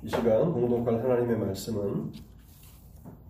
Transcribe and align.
이 0.00 0.08
시간 0.08 0.52
공독할 0.52 1.02
하나님의 1.02 1.36
말씀은 1.38 2.12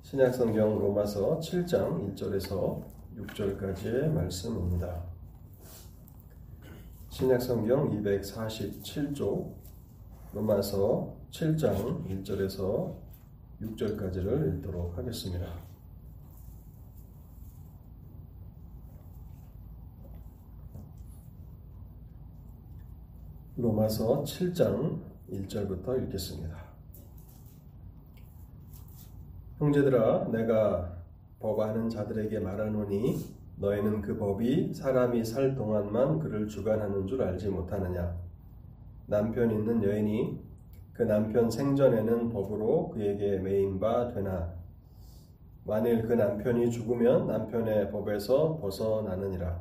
신약성경 0.02 0.79
로마서 0.79 1.38
7장 1.41 2.14
1절에서 2.14 2.84
6절까지의 3.17 4.08
말씀입니다. 4.12 5.02
신약성경 7.08 8.02
247쪽 8.02 9.54
로마서 10.34 11.16
7장 11.30 12.06
1절에서 12.06 12.94
6절까지를 13.62 14.58
읽도록 14.58 14.98
하겠습니다. 14.98 15.46
로마서 23.56 24.23
7장 24.24 25.08
1절부터 25.30 26.02
읽겠습니다. 26.05 26.56
형제들아 29.59 30.29
내가 30.30 30.97
법하는 31.41 31.89
자들에게 31.89 32.39
말하노니 32.39 33.16
너희는 33.57 34.02
그 34.02 34.16
법이 34.16 34.73
사람이 34.73 35.25
살 35.25 35.55
동안만 35.55 36.21
그를 36.21 36.49
주관하는 36.49 37.07
줄 37.07 37.23
알지 37.23 37.49
못하느냐? 37.49 38.16
남편 39.07 39.51
있는 39.51 39.83
여인이 39.83 40.41
그 40.93 41.02
남편 41.02 41.51
생전에는 41.51 42.30
법으로 42.30 42.91
그에게 42.91 43.38
매인 43.38 43.80
바 43.80 44.09
되나? 44.09 44.52
만일 45.65 46.02
그 46.02 46.13
남편이 46.13 46.71
죽으면 46.71 47.27
남편의 47.27 47.91
법에서 47.91 48.59
벗어나느니라. 48.59 49.60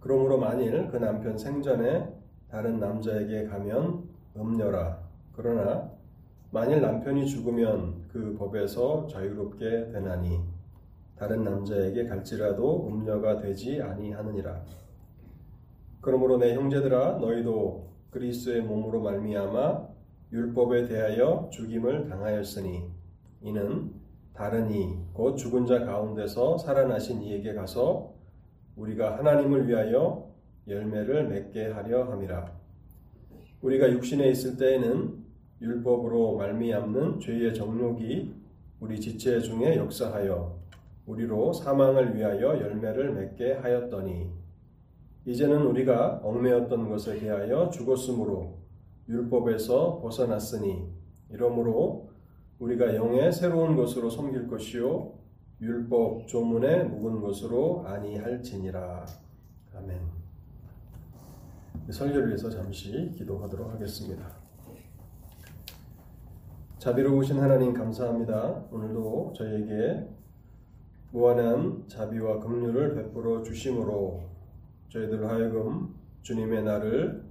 그러므로 0.00 0.38
만일 0.38 0.88
그 0.88 0.96
남편 0.96 1.36
생전에 1.36 2.12
다른 2.50 2.80
남자에게 2.80 3.46
가면 3.46 4.08
음녀라. 4.38 4.98
그러나 5.32 5.90
만일 6.50 6.80
남편이 6.80 7.26
죽으면 7.26 8.08
그 8.08 8.36
법에서 8.38 9.06
자유롭게 9.08 9.92
되나니 9.92 10.40
다른 11.16 11.42
남자에게 11.44 12.06
갈지라도 12.06 12.88
음녀가 12.88 13.38
되지 13.38 13.82
아니하느니라. 13.82 14.62
그러므로 16.00 16.38
내 16.38 16.54
형제들아 16.54 17.18
너희도 17.18 17.88
그리스도의 18.10 18.62
몸으로 18.62 19.02
말미암아 19.02 19.88
율법에 20.32 20.86
대하여 20.86 21.48
죽임을 21.52 22.08
당하였으니 22.08 22.84
이는 23.42 23.92
다른 24.32 24.70
이 24.70 25.08
곧 25.18 25.34
죽은 25.36 25.66
자 25.66 25.84
가운데서 25.84 26.58
살아나신 26.58 27.22
이에게 27.22 27.52
가서 27.54 28.14
우리가 28.76 29.18
하나님을 29.18 29.66
위하여 29.66 30.30
열매를 30.68 31.26
맺게 31.26 31.72
하려 31.72 32.04
함이라. 32.04 32.57
우리가 33.62 33.90
육신에 33.90 34.30
있을 34.30 34.56
때에는 34.56 35.18
율법으로 35.60 36.36
말미암는 36.36 37.20
죄의 37.20 37.54
정욕이 37.54 38.34
우리 38.80 39.00
지체 39.00 39.40
중에 39.40 39.76
역사하여 39.76 40.56
우리로 41.06 41.52
사망을 41.52 42.14
위하여 42.14 42.60
열매를 42.60 43.12
맺게 43.14 43.54
하였더니 43.54 44.30
이제는 45.24 45.62
우리가 45.66 46.20
얽매였던 46.22 46.88
것에 46.88 47.18
대하여 47.18 47.70
죽었으므로 47.70 48.58
율법에서 49.08 50.00
벗어났으니 50.00 50.86
이러므로 51.30 52.10
우리가 52.60 52.94
영의 52.94 53.32
새로운 53.32 53.74
것으로 53.74 54.10
섬길 54.10 54.46
것이요 54.48 55.12
율법 55.60 56.28
조문에 56.28 56.84
묵은 56.84 57.20
것으로 57.20 57.84
아니할지니라 57.86 59.06
아멘. 59.74 60.17
설교를 61.90 62.28
위해서 62.28 62.50
잠시 62.50 63.10
기도하도록 63.16 63.72
하겠습니다. 63.72 64.30
자비로우신 66.78 67.40
하나님 67.40 67.72
감사합니다. 67.72 68.64
오늘도 68.70 69.32
저에게 69.36 70.08
무한한 71.10 71.84
자비와 71.88 72.40
긍휼을 72.40 72.94
베풀어 72.94 73.42
주심으로 73.42 74.22
저희들 74.90 75.28
하여금 75.28 75.94
주님의 76.22 76.62
날을 76.62 77.24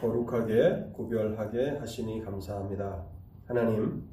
거룩하게 0.00 0.92
구별하게 0.94 1.70
하시니 1.78 2.24
감사합니다. 2.24 3.04
하나님, 3.46 4.04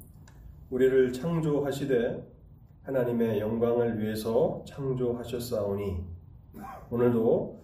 우리를 0.70 1.12
창조하시되 1.12 2.34
하나님의 2.82 3.40
영광을 3.40 3.98
위해서 3.98 4.62
창조하셨사오니 4.66 6.04
오늘도 6.90 7.63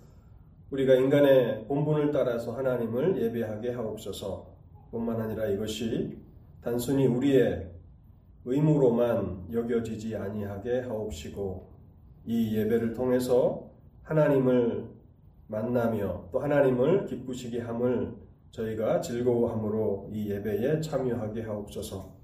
우리가 0.70 0.94
인간의 0.94 1.66
본분을 1.66 2.12
따라서 2.12 2.52
하나님을 2.52 3.20
예배하게 3.20 3.72
하옵소서. 3.72 4.46
뿐만 4.92 5.20
아니라 5.20 5.46
이것이 5.46 6.16
단순히 6.62 7.06
우리의 7.06 7.68
의무로만 8.44 9.48
여겨지지 9.52 10.16
아니하게 10.16 10.80
하옵시고 10.80 11.70
이 12.26 12.56
예배를 12.56 12.94
통해서 12.94 13.68
하나님을 14.02 14.88
만나며 15.48 16.28
또 16.30 16.38
하나님을 16.38 17.06
기쁘시게 17.06 17.60
함을 17.60 18.14
저희가 18.52 19.00
즐거워함으로 19.00 20.10
이 20.12 20.30
예배에 20.30 20.80
참여하게 20.80 21.42
하옵소서. 21.42 22.20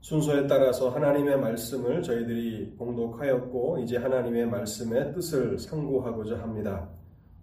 순서에 0.00 0.46
따라서 0.46 0.90
하나님의 0.90 1.40
말씀을 1.40 2.02
저희들이 2.02 2.74
봉독하였고 2.76 3.78
이제 3.78 3.96
하나님의 3.96 4.46
말씀의 4.46 5.14
뜻을 5.14 5.58
상고하고자 5.58 6.38
합니다. 6.40 6.90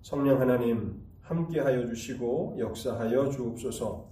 성령 0.01 0.41
하나님 0.41 1.00
함께하여 1.22 1.85
주시고 1.85 2.56
역사하여 2.57 3.29
주옵소서. 3.29 4.09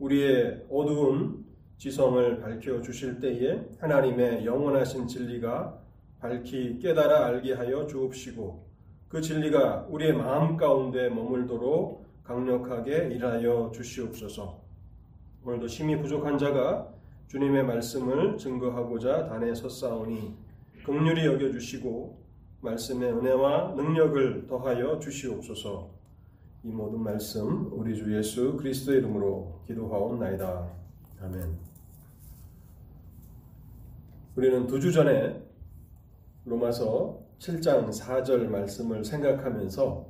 우리의 0.00 0.66
어두운 0.68 1.44
지성을 1.78 2.40
밝혀 2.40 2.80
주실 2.80 3.20
때에 3.20 3.62
하나님의 3.78 4.44
영원하신 4.44 5.06
진리가 5.06 5.78
밝히 6.18 6.78
깨달아 6.80 7.26
알게 7.26 7.54
하여 7.54 7.86
주옵시고 7.86 8.66
그 9.08 9.20
진리가 9.20 9.86
우리의 9.88 10.14
마음 10.14 10.56
가운데 10.56 11.08
머물도록 11.08 12.04
강력하게 12.24 13.14
일하여 13.14 13.70
주시옵소서. 13.72 14.60
오늘도 15.44 15.68
심히 15.68 15.96
부족한 15.96 16.38
자가 16.38 16.92
주님의 17.28 17.64
말씀을 17.64 18.36
증거하고자 18.36 19.26
단에 19.26 19.54
섰사오니 19.54 20.34
긍휼히 20.84 21.24
여겨 21.24 21.52
주시고 21.52 22.19
말씀의 22.62 23.12
은혜와 23.12 23.74
능력을 23.74 24.46
더하여 24.46 24.98
주시옵소서. 24.98 25.90
이 26.64 26.68
모든 26.68 27.00
말씀 27.02 27.72
우리 27.72 27.96
주 27.96 28.14
예수 28.16 28.56
그리스도의 28.56 28.98
이름으로 28.98 29.60
기도하옵나이다. 29.66 30.68
아멘. 31.22 31.58
우리는 34.36 34.66
두 34.66 34.78
주 34.78 34.92
전에 34.92 35.42
로마서 36.44 37.20
7장 37.38 37.88
4절 37.90 38.46
말씀을 38.48 39.04
생각하면서 39.04 40.06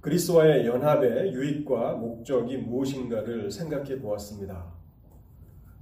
그리스도와의 0.00 0.66
연합의 0.66 1.32
유익과 1.34 1.94
목적이 1.94 2.58
무엇인가를 2.58 3.50
생각해 3.50 4.00
보았습니다. 4.00 4.72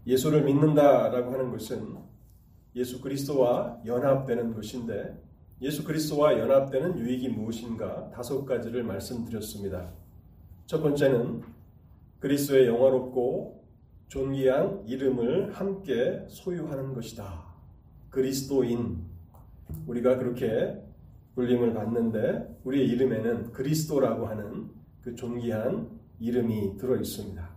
예수를 0.07 0.45
믿는다라고 0.45 1.33
하는 1.33 1.51
것은 1.51 1.97
예수 2.75 3.01
그리스도와 3.01 3.81
연합되는 3.85 4.55
것인데 4.55 5.28
예수 5.61 5.83
그리스도와 5.83 6.39
연합되는 6.39 6.99
유익이 6.99 7.31
무엇인가 7.31 8.11
다섯 8.11 8.45
가지를 8.45 8.85
말씀드렸습니다. 8.85 9.93
첫 10.67 10.81
번째는 10.83 11.43
그리스도의 12.21 12.69
영화롭고 12.69 13.65
존귀한 14.07 14.85
이름을 14.87 15.53
함께 15.53 16.25
소유하는 16.29 16.95
것이다. 16.95 17.45
그리스도인 18.11 19.05
우리가 19.87 20.17
그렇게 20.19 20.81
불림을 21.35 21.75
받는데 21.75 22.61
우리의 22.65 22.89
이름에는 22.89 23.53
그리스도라고 23.53 24.27
하는 24.27 24.71
그 25.03 25.15
존귀한 25.15 25.89
이름이 26.21 26.77
들어 26.77 26.97
있습니다. 26.97 27.49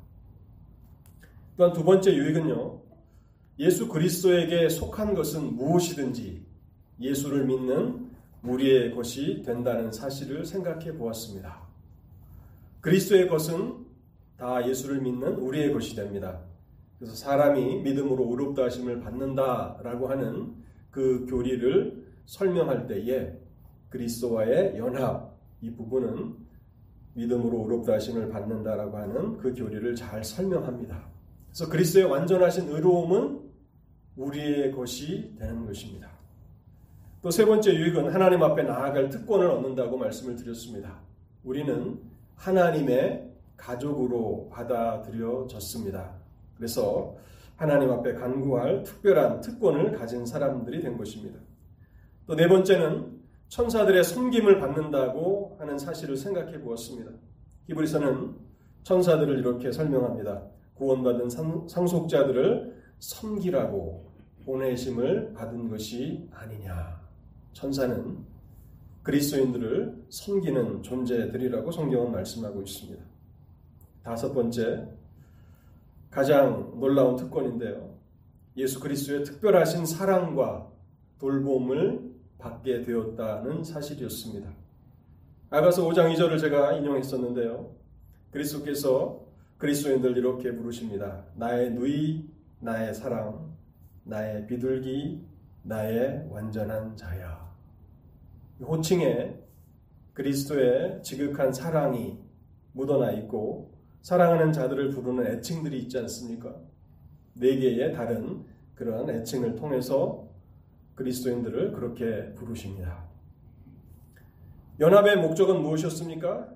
또한 1.56 1.74
두 1.74 1.84
번째 1.84 2.16
유익은요. 2.16 2.82
예수 3.60 3.88
그리스도에게 3.88 4.70
속한 4.70 5.14
것은 5.14 5.56
무엇이든지 5.56 6.46
예수를 7.00 7.46
믿는 7.46 8.01
우리의 8.44 8.94
것이 8.96 9.42
된다는 9.46 9.92
사실을 9.92 10.46
생각해 10.46 10.94
보았습니다. 10.94 11.62
그리스도의 12.82 13.28
것은 13.30 13.86
다 14.38 14.68
예수를 14.68 15.02
믿는 15.02 15.36
우리의 15.36 15.72
것이 15.72 15.96
됩니다. 15.96 16.42
그래서 16.98 17.16
사람이 17.16 17.82
믿음으로 17.82 18.30
의롭다 18.32 18.64
하심을 18.66 19.02
받는다라고 19.02 20.08
하는 20.08 20.56
그 20.90 21.26
교리를 21.30 22.06
설명할 22.26 22.88
때에 22.88 23.38
그리스도와의 23.90 24.78
연합 24.78 25.38
이 25.62 25.72
부분은 25.72 26.36
믿음으로 27.14 27.64
의롭다 27.64 27.94
하심을 27.94 28.30
받는다라고 28.30 28.98
하는 28.98 29.38
그 29.38 29.54
교리를 29.54 29.96
잘 29.96 30.24
설명합니다. 30.24 31.04
그래서 31.48 31.70
그리스도의 31.70 32.06
완전하신 32.06 32.70
의로움은 32.70 33.42
우리의 34.16 34.72
것이 34.72 35.36
되는 35.38 35.66
것입니다. 35.66 36.21
또 37.22 37.30
세 37.30 37.46
번째 37.46 37.74
유익은 37.76 38.10
하나님 38.14 38.42
앞에 38.42 38.64
나아갈 38.64 39.10
특권을 39.10 39.48
얻는다고 39.48 39.98
말씀을 39.98 40.36
드렸습니다. 40.36 41.00
우리는 41.44 42.00
하나님의 42.36 43.30
가족으로 43.58 44.50
받아들여졌습니다. 44.52 46.16
그래서 46.58 47.16
하나님 47.56 47.92
앞에 47.92 48.14
간구할 48.16 48.82
특별한 48.84 49.42
특권을 49.42 49.92
가진 49.92 50.26
사람들이 50.26 50.82
된 50.82 50.98
것입니다. 50.98 51.40
또 52.26 52.36
네 52.36 52.48
번째는 52.48 53.20
천사들의 53.50 54.04
섬김을 54.04 54.60
받는다고 54.60 55.58
하는 55.60 55.78
사실을 55.78 56.16
생각해 56.18 56.60
보았습니다. 56.62 57.12
히브리서는 57.68 58.36
천사들을 58.84 59.38
이렇게 59.38 59.72
설명합니다. 59.72 60.42
구원받은 60.74 61.30
상속자들을 61.68 62.82
섬기라고 62.98 64.10
보내심을 64.46 65.34
받은 65.34 65.70
것이 65.70 66.28
아니냐. 66.34 67.01
천사는 67.54 68.18
그리스도인들을 69.04 70.06
섬기는 70.10 70.84
존재들이라고 70.84 71.72
성경은 71.72 72.12
말씀하고 72.12 72.62
있습니다. 72.62 73.04
다섯 74.04 74.34
번째, 74.34 74.88
가장 76.10 76.80
놀라운 76.80 77.16
특권인데요. 77.16 77.96
예수 78.58 78.80
그리스도의 78.80 79.24
특별하신 79.24 79.86
사랑과 79.86 80.70
돌봄을 81.20 82.12
받게 82.38 82.82
되었다는 82.82 83.64
사실이었습니다. 83.64 84.52
아가서 85.50 85.88
5장 85.88 86.14
2절을 86.16 86.40
제가 86.40 86.74
인용했었는데요. 86.74 87.76
그리스도께서 88.32 89.22
그리스도인들 89.58 90.18
이렇게 90.18 90.56
부르십니다. 90.56 91.26
나의 91.36 91.72
누이, 91.72 92.26
나의 92.60 92.94
사랑, 92.94 93.56
나의 94.04 94.48
비둘기, 94.48 95.31
나의 95.64 96.28
완전한 96.30 96.96
자야. 96.96 97.52
호칭에 98.62 99.40
그리스도의 100.14 101.02
지극한 101.04 101.54
사랑이 101.54 102.20
묻어나 102.74 103.12
있고 103.12 103.72
사랑하는 104.02 104.52
자들을 104.52 104.90
부르는 104.90 105.26
애칭들이 105.28 105.80
있지 105.84 105.98
않습니까? 106.00 106.56
네 107.34 107.58
개의 107.58 107.94
다른 107.94 108.46
그러한 108.76 109.10
애칭을 109.10 109.56
통해서 109.56 110.28
그리스도인들을 110.96 111.74
그렇게 111.74 112.34
부르십니다. 112.34 113.06
연합의 114.80 115.18
목적은 115.18 115.62
무엇이었습니까? 115.62 116.50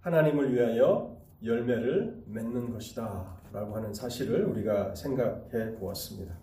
하나님을 0.00 0.54
위하여 0.54 1.18
열매를 1.44 2.22
맺는 2.26 2.70
것이다. 2.70 3.38
라고 3.52 3.76
하는 3.76 3.92
사실을 3.92 4.44
우리가 4.44 4.94
생각해 4.94 5.74
보았습니다. 5.78 6.34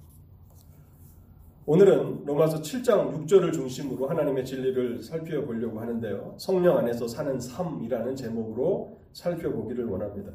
오늘은 1.69 2.23
로마서 2.23 2.61
7장 2.61 3.11
6절을 3.11 3.51
중심으로 3.51 4.07
하나님의 4.07 4.45
진리를 4.45 5.03
살펴보려고 5.03 5.81
하는데요. 5.81 6.35
성령 6.39 6.77
안에서 6.77 7.09
사는 7.09 7.37
삶이라는 7.37 8.15
제목으로 8.15 9.01
살펴보기를 9.11 9.85
원합니다. 9.85 10.31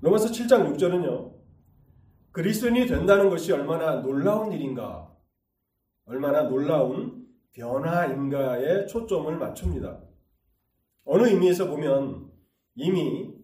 로마서 0.00 0.28
7장 0.30 0.74
6절은요. 0.74 1.34
그리스도인이 2.30 2.86
된다는 2.86 3.28
것이 3.28 3.52
얼마나 3.52 3.96
놀라운 3.96 4.50
일인가, 4.52 5.14
얼마나 6.06 6.44
놀라운 6.44 7.26
변화인가에 7.52 8.86
초점을 8.86 9.36
맞춥니다. 9.36 10.00
어느 11.04 11.28
의미에서 11.28 11.68
보면 11.68 12.30
이미 12.76 13.34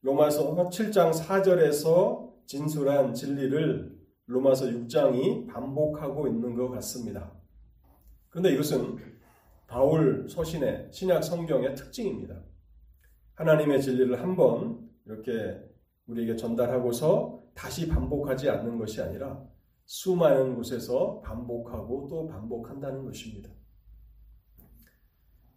로마서 0.00 0.54
7장 0.70 1.12
4절에서 1.12 2.46
진술한 2.46 3.12
진리를 3.12 3.95
로마서 4.26 4.66
6장이 4.66 5.46
반복하고 5.48 6.26
있는 6.28 6.54
것 6.54 6.68
같습니다. 6.70 7.32
그런데 8.28 8.52
이것은 8.52 8.96
바울 9.66 10.28
서신의 10.28 10.88
신약 10.90 11.22
성경의 11.24 11.74
특징입니다. 11.74 12.42
하나님의 13.34 13.80
진리를 13.82 14.20
한번 14.20 14.88
이렇게 15.04 15.60
우리에게 16.06 16.36
전달하고서 16.36 17.44
다시 17.54 17.88
반복하지 17.88 18.50
않는 18.50 18.78
것이 18.78 19.00
아니라 19.00 19.42
수많은 19.84 20.54
곳에서 20.56 21.20
반복하고 21.20 22.08
또 22.08 22.26
반복한다는 22.26 23.04
것입니다. 23.04 23.50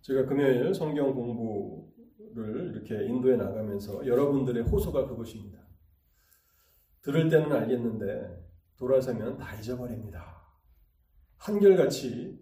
제가 0.01 0.25
금요일 0.25 0.73
성경 0.73 1.13
공부를 1.13 2.71
이렇게 2.73 3.05
인도해 3.05 3.35
나가면서 3.35 4.05
여러분들의 4.05 4.63
호소가 4.63 5.07
그것입니다. 5.07 5.59
들을 7.01 7.29
때는 7.29 7.51
알겠는데 7.51 8.48
돌아서면 8.79 9.37
다 9.37 9.55
잊어버립니다. 9.55 10.41
한결같이 11.37 12.39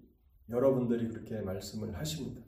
여러분들이 0.49 1.09
그렇게 1.09 1.41
말씀을 1.41 1.97
하십니다. 1.97 2.41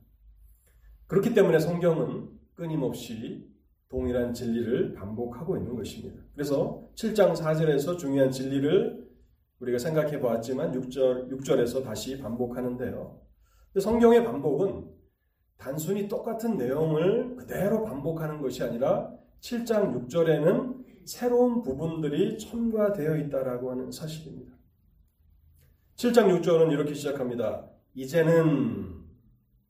그렇기 1.07 1.33
때문에 1.33 1.59
성경은 1.59 2.29
끊임없이 2.53 3.49
동일한 3.89 4.33
진리를 4.33 4.93
반복하고 4.93 5.57
있는 5.57 5.75
것입니다. 5.75 6.21
그래서 6.33 6.87
7장 6.95 7.35
4절에서 7.35 7.97
중요한 7.97 8.31
진리를 8.31 9.09
우리가 9.59 9.79
생각해 9.79 10.19
보았지만 10.19 10.71
6절, 10.71 11.29
6절에서 11.31 11.83
다시 11.83 12.19
반복하는데요. 12.19 13.19
성경의 13.81 14.23
반복은 14.23 14.87
단순히 15.57 16.07
똑같은 16.07 16.57
내용을 16.57 17.35
그대로 17.35 17.83
반복하는 17.83 18.39
것이 18.39 18.63
아니라 18.63 19.11
7장 19.41 20.07
6절에는 20.07 20.78
새로운 21.05 21.61
부분들이 21.61 22.37
첨가되어 22.37 23.17
있다라고 23.17 23.71
하는 23.71 23.91
사실입니다. 23.91 24.53
7장 25.95 26.41
6절은 26.41 26.71
이렇게 26.71 26.93
시작합니다. 26.93 27.69
이제는 27.93 28.99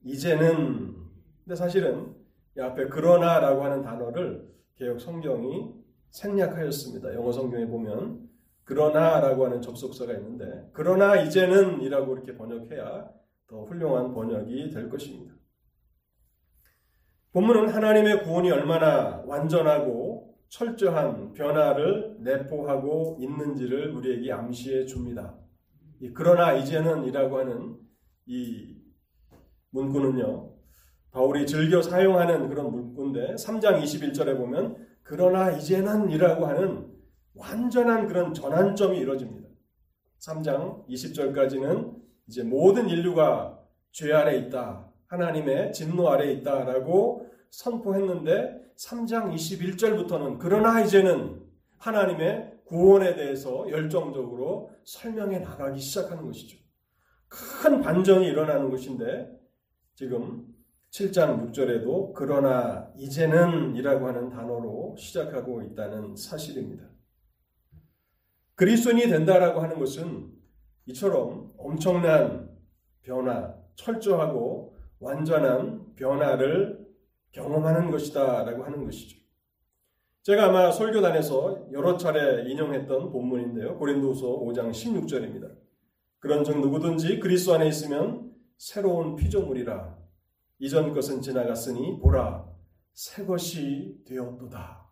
이제는 0.04 0.96
근데 1.44 1.56
사실은 1.56 2.16
이 2.58 2.62
앞에 2.62 2.88
그러나라고 2.88 3.64
하는 3.64 3.82
단어를 3.82 4.48
개혁 4.76 5.02
성경이 5.02 5.74
생략하였습니다. 6.12 7.14
영어 7.16 7.32
성경에 7.32 7.66
보면 7.68 8.30
그러나라고 8.64 9.46
하는 9.46 9.62
접속사가 9.62 10.14
있는데 10.14 10.70
그러나 10.74 11.16
이제는이라고 11.16 12.14
이렇게 12.14 12.36
번역해야 12.36 13.10
더 13.48 13.64
훌륭한 13.64 14.14
번역이 14.14 14.70
될 14.70 14.90
것입니다. 14.90 15.34
본문은 17.32 17.70
하나님의 17.70 18.24
구원이 18.24 18.52
얼마나 18.52 19.24
완전하고 19.26 20.09
철저한 20.50 21.34
변화를 21.34 22.18
내포하고 22.20 23.18
있는지를 23.20 23.92
우리에게 23.92 24.32
암시해 24.32 24.86
줍니다. 24.86 25.36
그러나 26.14 26.54
이제는 26.54 27.06
이라고 27.06 27.40
하는 27.40 27.78
이 28.26 28.78
문구는요, 29.72 30.54
바울이 31.12 31.46
즐겨 31.46 31.82
사용하는 31.82 32.50
그런 32.50 32.72
문구인데, 32.72 33.36
3장 33.36 33.82
21절에 33.82 34.38
보면, 34.38 34.76
그러나 35.04 35.52
이제는 35.52 36.10
이라고 36.10 36.46
하는 36.46 36.88
완전한 37.34 38.08
그런 38.08 38.34
전환점이 38.34 38.98
이루어집니다. 38.98 39.48
3장 40.20 40.88
20절까지는 40.88 41.96
이제 42.28 42.44
모든 42.44 42.90
인류가 42.90 43.60
죄 43.92 44.14
아래 44.14 44.38
있다. 44.38 44.92
하나님의 45.08 45.74
진노 45.74 46.10
아래 46.10 46.32
있다라고 46.32 47.29
선포했는데 47.50 48.74
3장 48.78 49.34
21절부터는 49.34 50.38
그러나 50.40 50.82
이제는 50.82 51.42
하나님의 51.78 52.60
구원에 52.66 53.16
대해서 53.16 53.70
열정적으로 53.70 54.72
설명해 54.84 55.40
나가기 55.40 55.80
시작하는 55.80 56.26
것이죠. 56.26 56.58
큰 57.28 57.82
반전이 57.82 58.28
일어나는 58.28 58.70
것인데 58.70 59.30
지금 59.96 60.48
7장 60.92 61.52
6절에도 61.52 62.14
그러나 62.14 62.92
이제는 62.96 63.76
이라고 63.76 64.08
하는 64.08 64.30
단어로 64.30 64.96
시작하고 64.98 65.62
있다는 65.62 66.16
사실입니다. 66.16 66.86
그리스도인이 68.56 69.08
된다라고 69.08 69.62
하는 69.62 69.78
것은 69.80 70.32
이처럼 70.88 71.54
엄청난 71.58 72.50
변화, 73.02 73.56
철저하고 73.76 74.76
완전한 75.00 75.96
변화를 75.96 76.79
경험하는 77.32 77.92
것이다 77.92 78.44
라고 78.44 78.64
하는 78.64 78.84
것이죠. 78.86 79.20
제가 80.24 80.46
아마 80.46 80.72
설교단에서 80.72 81.70
여러 81.72 81.98
차례 81.98 82.50
인용했던 82.50 83.12
본문인데요. 83.12 83.78
고린도서 83.78 84.40
5장 84.42 84.72
16절입니다. 84.72 85.56
그런 86.20 86.44
즉 86.44 86.60
누구든지 86.60 87.20
그리스도 87.20 87.54
안에 87.54 87.68
있으면 87.68 88.34
새로운 88.58 89.16
피조물이라 89.16 89.98
이전 90.60 90.94
것은 90.94 91.22
지나갔으니 91.22 92.00
보라 92.00 92.46
새 92.94 93.26
것이 93.26 94.04
되었도다. 94.06 94.90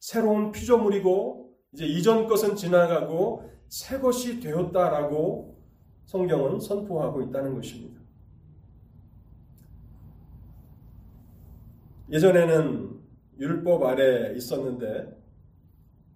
새로운 0.00 0.50
피조물이고 0.50 1.56
이제 1.72 1.86
이전 1.86 2.26
것은 2.26 2.56
지나가고 2.56 3.48
새 3.68 3.98
것이 4.00 4.40
되었다라고 4.40 5.62
성경은 6.06 6.58
선포하고 6.58 7.22
있다는 7.22 7.54
것입니다. 7.54 7.95
예전에는 12.10 13.00
율법 13.38 13.82
아래 13.82 14.32
있었는데 14.34 15.16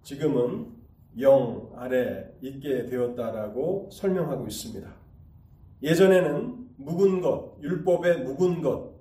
지금은 0.03 0.71
영 1.19 1.69
아래 1.75 2.31
있게 2.41 2.85
되었다라고 2.85 3.89
설명하고 3.91 4.47
있습니다. 4.47 4.89
예전에는 5.83 6.69
묵은 6.77 7.21
것, 7.21 7.57
율법의 7.61 8.23
묵은 8.23 8.61
것, 8.61 8.93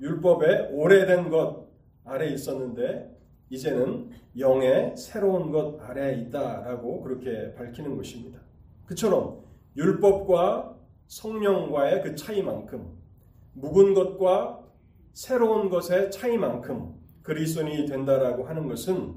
율법의 0.00 0.70
오래된 0.72 1.30
것, 1.30 1.68
아래 2.04 2.28
있었는데 2.28 3.16
이제는 3.50 4.10
영의 4.38 4.96
새로운 4.96 5.52
것 5.52 5.78
아래에 5.80 6.16
있다라고 6.22 7.02
그렇게 7.02 7.54
밝히는 7.54 7.96
것입니다. 7.96 8.40
그처럼 8.86 9.44
율법과 9.76 10.76
성령과의 11.06 12.02
그 12.02 12.14
차이만큼 12.16 12.98
묵은 13.54 13.94
것과 13.94 14.61
새로운 15.12 15.68
것의 15.68 16.10
차이만큼 16.10 16.94
그리스도인이 17.22 17.86
된다라고 17.86 18.46
하는 18.46 18.66
것은 18.66 19.14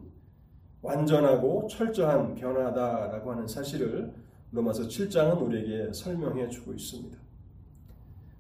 완전하고 0.81 1.67
철저한 1.67 2.35
변화다라고 2.35 3.31
하는 3.31 3.47
사실을 3.47 4.13
로마서 4.51 4.83
7장은 4.83 5.41
우리에게 5.41 5.91
설명해 5.93 6.49
주고 6.49 6.73
있습니다. 6.73 7.17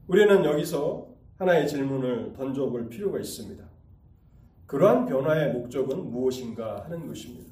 우리는 0.07 0.45
여기서 0.45 1.07
하나의 1.37 1.67
질문을 1.67 2.33
던져볼 2.33 2.89
필요가 2.89 3.19
있습니다. 3.19 3.65
그러한 4.67 5.05
변화의 5.05 5.53
목적은 5.53 6.11
무엇인가 6.11 6.83
하는 6.85 7.07
것입니다. 7.07 7.51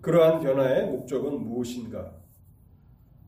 그러한 0.00 0.40
변화의 0.40 0.86
목적은 0.86 1.42
무엇인가? 1.42 2.12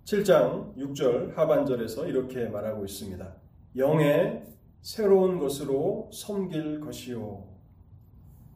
7장 0.04 0.76
6절 0.76 1.34
하반절에서 1.34 2.06
이렇게 2.06 2.48
말하고 2.48 2.84
있습니다. 2.84 3.34
영의 3.76 4.42
새로운 4.80 5.38
것으로 5.38 6.10
섬길 6.12 6.80
것이요. 6.80 7.44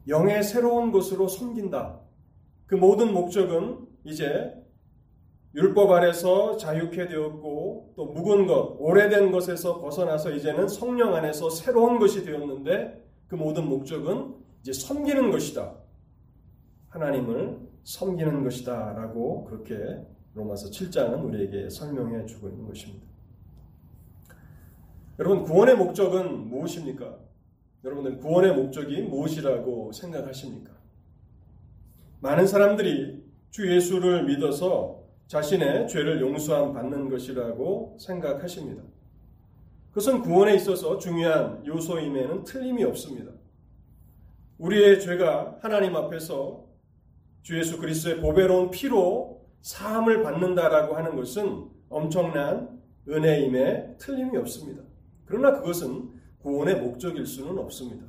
영의 0.07 0.43
새로운 0.43 0.91
것으로 0.91 1.27
섬긴다. 1.27 1.99
그 2.65 2.75
모든 2.75 3.13
목적은 3.13 3.87
이제 4.03 4.53
율법 5.55 5.91
아래서 5.91 6.57
자유케 6.57 7.07
되었고 7.07 7.93
또 7.95 8.05
묵은 8.05 8.47
것, 8.47 8.75
오래된 8.79 9.31
것에서 9.31 9.79
벗어나서 9.79 10.31
이제는 10.31 10.67
성령 10.67 11.13
안에서 11.13 11.49
새로운 11.49 11.99
것이 11.99 12.25
되었는데 12.25 13.03
그 13.27 13.35
모든 13.35 13.67
목적은 13.69 14.35
이제 14.61 14.73
섬기는 14.73 15.31
것이다. 15.31 15.75
하나님을 16.89 17.59
섬기는 17.83 18.43
것이다. 18.43 18.93
라고 18.93 19.45
그렇게 19.45 19.75
로마서 20.33 20.69
7장은 20.69 21.23
우리에게 21.23 21.69
설명해 21.69 22.25
주고 22.25 22.49
있는 22.49 22.67
것입니다. 22.67 23.12
여러분, 25.19 25.43
구원의 25.43 25.75
목적은 25.75 26.49
무엇입니까? 26.49 27.19
여러분들 27.83 28.17
구원의 28.17 28.55
목적이 28.55 29.03
무엇이라고 29.03 29.91
생각하십니까? 29.91 30.71
많은 32.21 32.47
사람들이 32.47 33.23
주 33.51 33.71
예수를 33.71 34.23
믿어서 34.23 35.03
자신의 35.27 35.87
죄를 35.87 36.21
용서함 36.21 36.73
받는 36.73 37.09
것이라고 37.09 37.97
생각하십니다. 37.99 38.81
그것은 39.89 40.21
구원에 40.21 40.55
있어서 40.55 40.97
중요한 40.97 41.63
요소임에는 41.65 42.45
틀림이 42.45 42.83
없습니다. 42.85 43.31
우리의 44.57 44.99
죄가 44.99 45.59
하나님 45.61 45.95
앞에서 45.95 46.65
주 47.43 47.59
예수 47.59 47.77
그리스도의 47.77 48.19
보배로운 48.21 48.71
피로 48.71 49.45
사함을 49.61 50.23
받는다라고 50.23 50.95
하는 50.95 51.15
것은 51.15 51.69
엄청난 51.89 52.81
은혜임에 53.07 53.97
틀림이 53.97 54.37
없습니다. 54.37 54.92
그러나 55.25 55.53
그것은 55.53 56.11
구원의 56.41 56.81
목적일 56.81 57.25
수는 57.25 57.57
없습니다. 57.59 58.05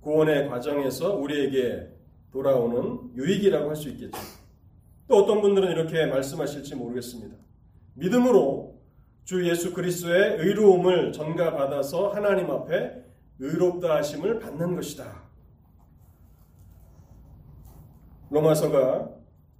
구원의 0.00 0.48
과정에서 0.48 1.16
우리에게 1.16 1.88
돌아오는 2.30 3.10
유익이라고 3.16 3.68
할 3.68 3.76
수 3.76 3.88
있겠죠. 3.90 4.18
또 5.08 5.16
어떤 5.16 5.40
분들은 5.40 5.70
이렇게 5.70 6.06
말씀하실지 6.06 6.74
모르겠습니다. 6.74 7.36
믿음으로 7.94 8.76
주 9.24 9.48
예수 9.48 9.72
그리스도의 9.72 10.38
의로움을 10.38 11.12
전가받아서 11.12 12.10
하나님 12.10 12.50
앞에 12.50 13.04
의롭다 13.38 13.96
하심을 13.96 14.38
받는 14.40 14.76
것이다. 14.76 15.22
로마서가 18.30 19.10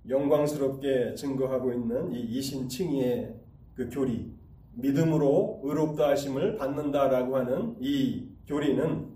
영광스럽게 0.09 1.15
증거하고 1.15 1.73
있는 1.73 2.13
이 2.13 2.21
이신칭의의 2.21 3.35
그 3.75 3.89
교리, 3.91 4.33
믿음으로 4.77 5.61
의롭다 5.65 6.09
하심을 6.11 6.57
받는다라고 6.57 7.37
하는 7.37 7.77
이 7.81 8.29
교리는 8.47 9.09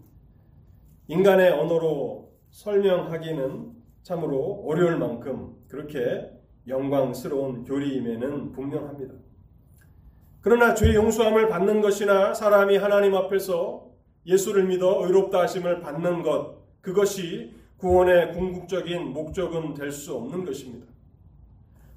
인간의 1.08 1.50
언어로 1.52 2.30
설명하기는 2.50 3.72
참으로 4.02 4.64
어려울 4.66 4.96
만큼 4.96 5.54
그렇게 5.68 6.30
영광스러운 6.66 7.64
교리임에는 7.64 8.52
분명합니다. 8.52 9.14
그러나 10.40 10.74
죄 10.74 10.94
용서함을 10.94 11.48
받는 11.48 11.82
것이나 11.82 12.32
사람이 12.32 12.78
하나님 12.78 13.14
앞에서 13.14 13.90
예수를 14.26 14.66
믿어 14.66 15.04
의롭다 15.06 15.42
하심을 15.42 15.80
받는 15.80 16.22
것, 16.22 16.56
그것이 16.80 17.54
구원의 17.76 18.32
궁극적인 18.32 19.12
목적은 19.12 19.74
될 19.74 19.92
수 19.92 20.14
없는 20.14 20.44
것입니다. 20.44 20.86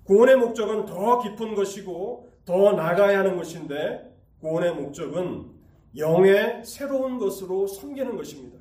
구원의 0.04 0.38
목적은 0.38 0.86
더 0.86 1.20
깊은 1.20 1.56
것이고 1.56 2.33
더 2.46 2.74
나가야 2.74 3.20
하는 3.20 3.38
것인데 3.38 4.14
구원의 4.40 4.76
목적은 4.76 5.52
영의 5.96 6.66
새로운 6.66 7.18
것으로 7.20 7.68
섬기는 7.68 8.18
것입니다. 8.18 8.58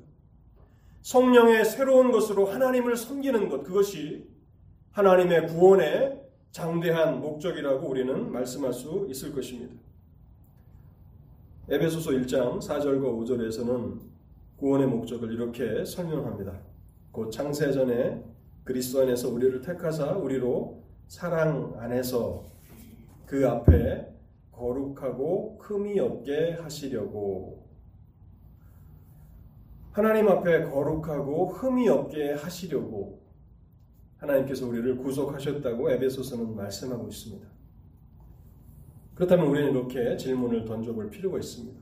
성령의 1.01 1.65
새로운 1.65 2.11
것으로 2.11 2.45
하나님을 2.45 2.95
섬기는 2.95 3.49
것, 3.49 3.63
그것이 3.63 4.25
하나님의 4.91 5.47
구원의 5.47 6.21
장대한 6.51 7.19
목적이라고 7.19 7.87
우리는 7.87 8.31
말씀할 8.31 8.71
수 8.71 9.05
있을 9.09 9.33
것입니다. 9.33 9.75
에베소서 11.67 12.11
1장 12.11 12.61
4절과 12.61 13.01
5절에서는 13.01 13.99
구원의 14.57 14.87
목적을 14.87 15.33
이렇게 15.33 15.83
설명합니다. 15.83 16.59
곧 17.11 17.31
창세전에 17.31 18.23
그리스도 18.63 19.01
안에서 19.01 19.29
우리를 19.29 19.61
택하사 19.61 20.11
우리로 20.11 20.83
사랑 21.07 21.73
안에서 21.79 22.52
그 23.25 23.47
앞에 23.47 24.13
거룩하고 24.51 25.57
흠이 25.61 25.99
없게 25.99 26.51
하시려고 26.61 27.63
하나님 29.91 30.27
앞에 30.27 30.63
거룩하고 30.63 31.47
흠이 31.49 31.87
없게 31.89 32.33
하시려고 32.33 33.21
하나님께서 34.17 34.67
우리를 34.67 34.97
구속하셨다고 34.97 35.91
에베소서는 35.91 36.55
말씀하고 36.55 37.07
있습니다. 37.07 37.47
그렇다면 39.15 39.47
우리는 39.47 39.71
이렇게 39.71 40.17
질문을 40.17 40.65
던져볼 40.65 41.09
필요가 41.09 41.37
있습니다. 41.37 41.79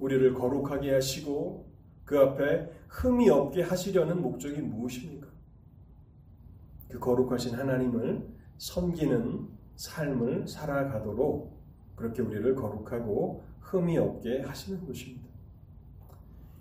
우리를 0.00 0.34
거룩하게 0.34 0.94
하시고 0.94 1.70
그 2.04 2.18
앞에 2.18 2.68
흠이 2.88 3.30
없게 3.30 3.62
하시려는 3.62 4.20
목적이 4.20 4.62
무엇입니까? 4.62 5.28
그 6.88 6.98
거룩하신 6.98 7.54
하나님을 7.54 8.26
섬기는 8.58 9.48
삶을 9.76 10.46
살아가도록 10.46 11.60
그렇게 11.96 12.22
우리를 12.22 12.54
거룩하고 12.54 13.42
흠이 13.60 13.98
없게 13.98 14.42
하시는 14.42 14.84
것입니다. 14.86 15.28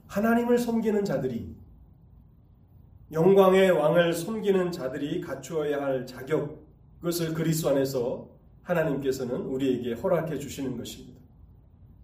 하나님을 0.07 0.57
섬기는 0.57 1.05
자들이 1.05 1.55
영광의 3.11 3.71
왕을 3.71 4.13
섬기는 4.13 4.71
자들이 4.71 5.19
갖추어야 5.21 5.81
할 5.81 6.05
자격, 6.05 6.65
그것을 6.99 7.33
그리스도 7.33 7.69
안에서 7.69 8.29
하나님께서는 8.63 9.35
우리에게 9.35 9.93
허락해 9.93 10.37
주시는 10.37 10.77
것입니다. 10.77 11.19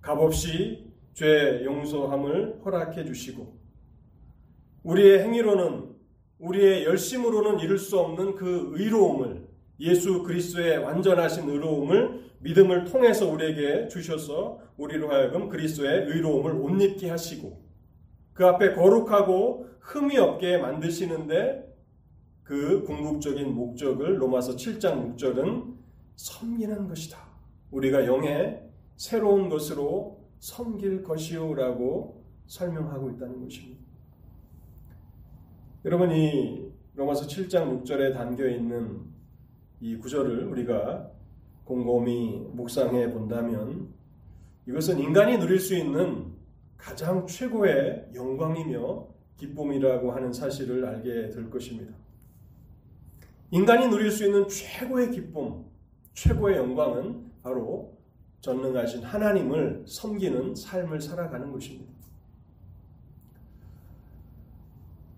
값없이 0.01 0.91
죄 1.13 1.63
용서함을 1.63 2.61
허락해 2.63 3.05
주시고 3.05 3.57
우리의 4.83 5.23
행위로는 5.23 5.95
우리의 6.39 6.85
열심으로는 6.85 7.59
이룰 7.59 7.77
수 7.77 7.99
없는 7.99 8.35
그 8.35 8.71
의로움을 8.73 9.46
예수 9.79 10.23
그리스도의 10.23 10.79
완전하신 10.79 11.49
의로움을 11.49 12.27
믿음을 12.39 12.85
통해서 12.85 13.29
우리에게 13.29 13.87
주셔서 13.87 14.59
우리로 14.77 15.09
하여금 15.09 15.49
그리스도의 15.49 16.07
의로움을 16.07 16.53
옷 16.53 16.81
입게 16.81 17.09
하시고 17.09 17.61
그 18.33 18.45
앞에 18.45 18.73
거룩하고 18.73 19.67
흠이 19.79 20.17
없게 20.17 20.57
만드시는데 20.57 21.65
그 22.43 22.83
궁극적인 22.83 23.53
목적을 23.53 24.21
로마서 24.21 24.55
7장 24.55 25.17
6절은 25.17 25.75
섬기는 26.15 26.87
것이다. 26.87 27.17
우리가 27.71 28.05
영의 28.05 28.63
새로운 28.95 29.49
것으로 29.49 30.25
섬길 30.39 31.03
것이요라고 31.03 32.23
설명하고 32.45 33.11
있다는 33.11 33.43
것입니다. 33.43 33.81
여러분 35.85 36.11
이 36.11 36.71
로마서 36.95 37.27
7장 37.27 37.83
6절에 37.83 38.13
담겨 38.13 38.47
있는 38.47 39.16
이 39.79 39.97
구절을 39.97 40.45
우리가 40.47 41.11
곰곰이 41.65 42.47
묵상해 42.53 43.11
본다면 43.11 43.89
이것은 44.65 44.99
인간이 44.99 45.37
누릴 45.37 45.59
수 45.59 45.75
있는 45.75 46.33
가장 46.77 47.25
최고의 47.25 48.09
영광이며 48.13 49.07
기쁨이라고 49.37 50.11
하는 50.11 50.33
사실을 50.33 50.85
알게 50.85 51.29
될 51.29 51.49
것입니다. 51.49 51.93
인간이 53.51 53.87
누릴 53.87 54.11
수 54.11 54.25
있는 54.25 54.47
최고의 54.47 55.11
기쁨, 55.11 55.65
최고의 56.13 56.57
영광은 56.57 57.31
바로 57.43 57.97
전능하신 58.41 59.03
하나님을 59.03 59.83
섬기는 59.87 60.55
삶을 60.55 60.99
살아가는 61.01 61.51
것입니다. 61.51 61.96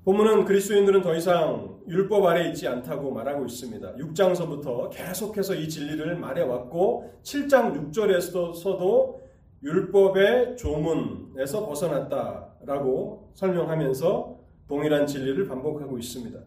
본문은 0.06 0.46
그리스도인들은 0.46 1.02
더 1.02 1.14
이상 1.14 1.78
율법 1.88 2.26
아래 2.26 2.48
있지 2.48 2.68
않다고 2.68 3.12
말하고 3.12 3.46
있습니다. 3.46 3.96
6장서부터 3.96 4.90
계속해서 4.92 5.56
이 5.56 5.68
진리를 5.68 6.18
말해왔고 6.18 7.20
7장 7.22 7.92
6절에서도 7.92 9.20
율법의 9.62 10.56
조문에서 10.56 11.68
벗어났다라고 11.68 13.32
설명하면서 13.34 14.40
동일한 14.68 15.06
진리를 15.06 15.48
반복하고 15.48 15.98
있습니다. 15.98 16.40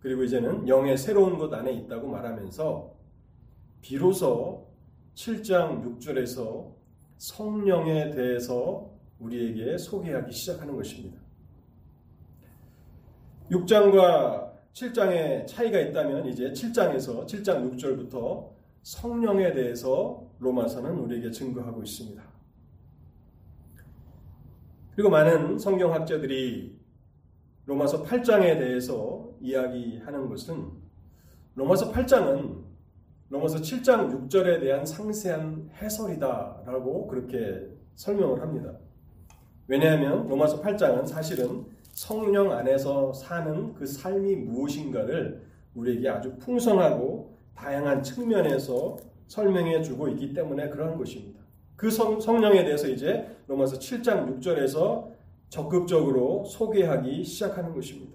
그리고 0.00 0.22
이제는 0.22 0.66
영의 0.66 0.96
새로운 0.96 1.36
것 1.36 1.52
안에 1.52 1.72
있다고 1.72 2.08
말하면서 2.08 2.94
비로소 3.82 4.68
7장 5.14 5.98
6절에서 5.98 6.72
성령에 7.18 8.10
대해서 8.10 8.90
우리에게 9.18 9.76
소개하기 9.76 10.32
시작하는 10.32 10.74
것입니다. 10.76 11.25
6장과 13.50 14.52
7장의 14.72 15.46
차이가 15.46 15.78
있다면 15.78 16.26
이제 16.26 16.50
7장에서 16.50 17.26
7장 17.26 17.72
6절부터 17.72 18.50
성령에 18.82 19.52
대해서 19.52 20.26
로마서는 20.38 20.98
우리에게 20.98 21.30
증거하고 21.30 21.82
있습니다. 21.82 22.22
그리고 24.94 25.10
많은 25.10 25.58
성경학자들이 25.58 26.78
로마서 27.66 28.02
8장에 28.04 28.58
대해서 28.58 29.30
이야기하는 29.40 30.28
것은 30.28 30.70
로마서 31.54 31.92
8장은 31.92 32.64
로마서 33.28 33.58
7장 33.58 34.28
6절에 34.28 34.60
대한 34.60 34.86
상세한 34.86 35.70
해설이다라고 35.74 37.08
그렇게 37.08 37.68
설명을 37.94 38.40
합니다. 38.40 38.78
왜냐하면 39.66 40.28
로마서 40.28 40.62
8장은 40.62 41.06
사실은 41.06 41.66
성령 41.96 42.52
안에서 42.52 43.14
사는 43.14 43.72
그 43.72 43.86
삶이 43.86 44.36
무엇인가를 44.36 45.42
우리에게 45.74 46.10
아주 46.10 46.36
풍성하고 46.36 47.34
다양한 47.54 48.02
측면에서 48.02 48.98
설명해 49.28 49.80
주고 49.80 50.06
있기 50.08 50.34
때문에 50.34 50.68
그러한 50.68 50.98
것입니다. 50.98 51.40
그 51.74 51.90
성, 51.90 52.20
성령에 52.20 52.64
대해서 52.64 52.86
이제 52.86 53.26
로마서 53.48 53.78
7장 53.78 54.40
6절에서 54.40 55.08
적극적으로 55.48 56.44
소개하기 56.44 57.24
시작하는 57.24 57.72
것입니다. 57.72 58.12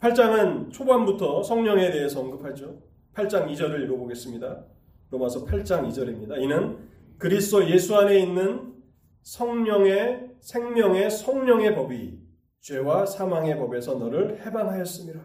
8장은 0.00 0.72
초반부터 0.72 1.44
성령에 1.44 1.92
대해서 1.92 2.18
언급하죠. 2.18 2.78
8장 3.14 3.48
2절을 3.48 3.84
읽어보겠습니다. 3.84 4.64
로마서 5.12 5.44
8장 5.44 5.88
2절입니다. 5.88 6.42
이는 6.42 6.78
그리스도 7.16 7.70
예수 7.70 7.94
안에 7.96 8.18
있는 8.18 8.74
성령의 9.22 10.30
생명의 10.40 11.10
성령의 11.12 11.76
법이 11.76 12.29
죄와 12.60 13.06
사망의 13.06 13.56
법에서 13.58 13.94
너를 13.94 14.44
해방하였습니다. 14.44 15.20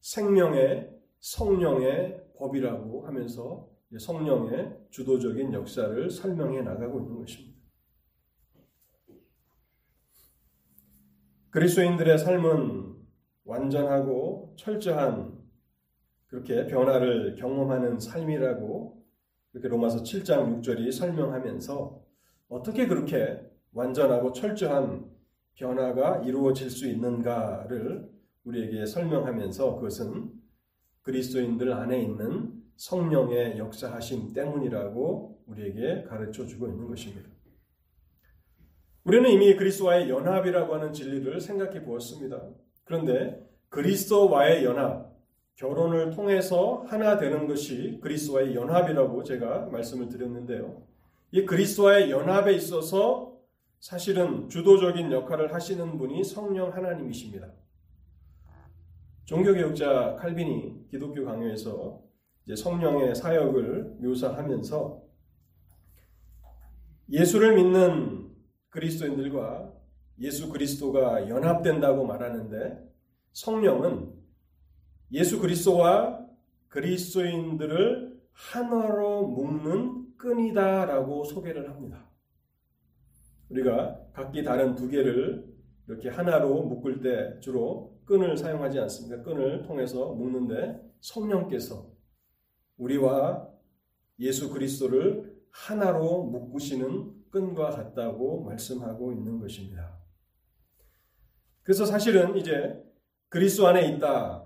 생명의 0.00 0.90
성령의 1.18 2.32
법이라고 2.38 3.06
하면서 3.06 3.68
성령의 3.98 4.86
주도적인 4.90 5.52
역사를 5.52 6.10
설명해 6.10 6.62
나가고 6.62 7.00
있는 7.00 7.18
것입니다. 7.18 7.60
그리스도인들의 11.50 12.16
삶은 12.18 12.94
완전하고 13.44 14.54
철저한 14.56 15.40
그렇게 16.28 16.68
변화를 16.68 17.34
경험하는 17.34 17.98
삶이라고 17.98 19.04
이렇게 19.52 19.68
로마서 19.68 20.04
7장 20.04 20.62
6절이 20.62 20.92
설명하면서 20.92 22.04
어떻게 22.48 22.86
그렇게 22.86 23.44
완전하고 23.72 24.32
철저한 24.32 25.10
변화가 25.54 26.22
이루어질 26.24 26.70
수 26.70 26.86
있는가를 26.88 28.08
우리에게 28.44 28.86
설명하면서 28.86 29.76
그것은 29.76 30.30
그리스도인들 31.02 31.72
안에 31.72 32.00
있는 32.00 32.52
성령의 32.76 33.58
역사하심 33.58 34.32
때문이라고 34.32 35.42
우리에게 35.46 36.04
가르쳐 36.04 36.46
주고 36.46 36.68
있는 36.68 36.86
것입니다. 36.86 37.28
우리는 39.04 39.30
이미 39.30 39.56
그리스도와의 39.56 40.08
연합이라고 40.08 40.74
하는 40.74 40.92
진리를 40.92 41.40
생각해 41.40 41.84
보았습니다. 41.84 42.42
그런데 42.84 43.46
그리스도와의 43.68 44.64
연합, 44.64 45.10
결혼을 45.56 46.10
통해서 46.10 46.84
하나 46.88 47.18
되는 47.18 47.46
것이 47.46 47.98
그리스도와의 48.02 48.54
연합이라고 48.54 49.22
제가 49.24 49.66
말씀을 49.66 50.08
드렸는데요. 50.08 50.82
이 51.32 51.44
그리스도와의 51.44 52.10
연합에 52.10 52.54
있어서 52.54 53.29
사실은 53.80 54.50
주도적인 54.50 55.10
역할을 55.10 55.54
하시는 55.54 55.96
분이 55.96 56.22
성령 56.22 56.72
하나님이십니다. 56.74 57.50
종교개혁자 59.24 60.16
칼빈이 60.16 60.88
기독교 60.90 61.24
강요에서 61.24 62.02
성령의 62.54 63.14
사역을 63.14 63.96
묘사하면서 64.00 65.02
예수를 67.10 67.54
믿는 67.56 68.30
그리스도인들과 68.68 69.72
예수 70.18 70.50
그리스도가 70.50 71.28
연합된다고 71.28 72.04
말하는데 72.04 72.86
성령은 73.32 74.12
예수 75.12 75.40
그리스도와 75.40 76.26
그리스도인들을 76.68 78.20
하나로 78.32 79.26
묶는 79.28 80.16
끈이다라고 80.18 81.24
소개를 81.24 81.70
합니다. 81.70 82.09
우리가 83.50 84.00
각기 84.12 84.42
다른 84.42 84.74
두 84.74 84.88
개를 84.88 85.50
이렇게 85.86 86.08
하나로 86.08 86.62
묶을 86.62 87.00
때 87.00 87.38
주로 87.40 88.00
끈을 88.04 88.36
사용하지 88.36 88.78
않습니까? 88.80 89.22
끈을 89.22 89.62
통해서 89.62 90.12
묶는데 90.12 90.80
성령께서 91.00 91.90
우리와 92.76 93.48
예수 94.20 94.50
그리스도를 94.50 95.40
하나로 95.50 96.24
묶으시는 96.24 97.30
끈과 97.30 97.70
같다고 97.70 98.42
말씀하고 98.44 99.12
있는 99.12 99.38
것입니다. 99.38 99.98
그래서 101.62 101.84
사실은 101.84 102.36
이제 102.36 102.82
그리스도 103.28 103.66
안에 103.68 103.88
있다, 103.92 104.44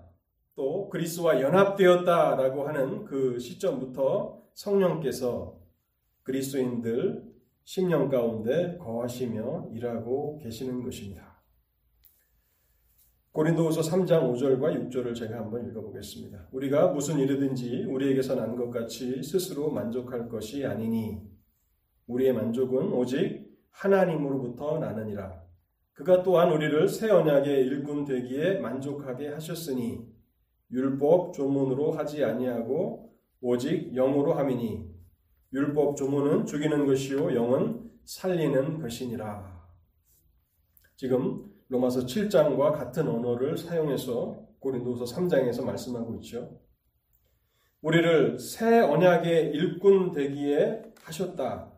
또 0.54 0.88
그리스도와 0.88 1.40
연합되었다라고 1.40 2.68
하는 2.68 3.04
그 3.04 3.38
시점부터 3.38 4.42
성령께서 4.54 5.58
그리스도인들 6.22 7.33
심령 7.64 8.08
가운데 8.08 8.76
거하시며 8.78 9.70
일하고 9.72 10.38
계시는 10.38 10.82
것입니다. 10.82 11.42
고린도후서 13.32 13.80
3장 13.80 14.32
5절과 14.32 14.90
6절을 14.90 15.14
제가 15.16 15.38
한번 15.38 15.66
읽어보겠습니다. 15.68 16.48
우리가 16.52 16.88
무슨 16.92 17.18
일이든지 17.18 17.86
우리에게서 17.88 18.36
난 18.36 18.54
것 18.54 18.70
같이 18.70 19.22
스스로 19.22 19.70
만족할 19.70 20.28
것이 20.28 20.64
아니니 20.64 21.20
우리의 22.06 22.32
만족은 22.32 22.92
오직 22.92 23.44
하나님으로부터 23.70 24.78
나느니라. 24.78 25.42
그가 25.94 26.22
또한 26.22 26.52
우리를 26.52 26.86
새 26.88 27.10
언약의 27.10 27.66
일꾼 27.66 28.04
되기에 28.04 28.60
만족하게 28.60 29.28
하셨으니 29.28 30.06
율법 30.70 31.32
조문으로 31.32 31.92
하지 31.92 32.22
아니하고 32.22 33.12
오직 33.40 33.92
영으로 33.94 34.34
함이니 34.34 34.93
율법 35.54 35.96
조문은 35.96 36.46
죽이는 36.46 36.84
것이요 36.84 37.32
영은 37.34 37.88
살리는 38.04 38.80
것이니라. 38.80 39.54
지금 40.96 41.48
로마서 41.68 42.00
7장과 42.00 42.72
같은 42.72 43.08
언어를 43.08 43.56
사용해서 43.56 44.44
고린도서 44.58 45.04
3장에서 45.04 45.64
말씀하고 45.64 46.14
있죠. 46.16 46.60
우리를 47.82 48.38
새 48.38 48.80
언약의 48.80 49.52
일꾼 49.52 50.12
되기에 50.12 50.92
하셨다. 51.02 51.72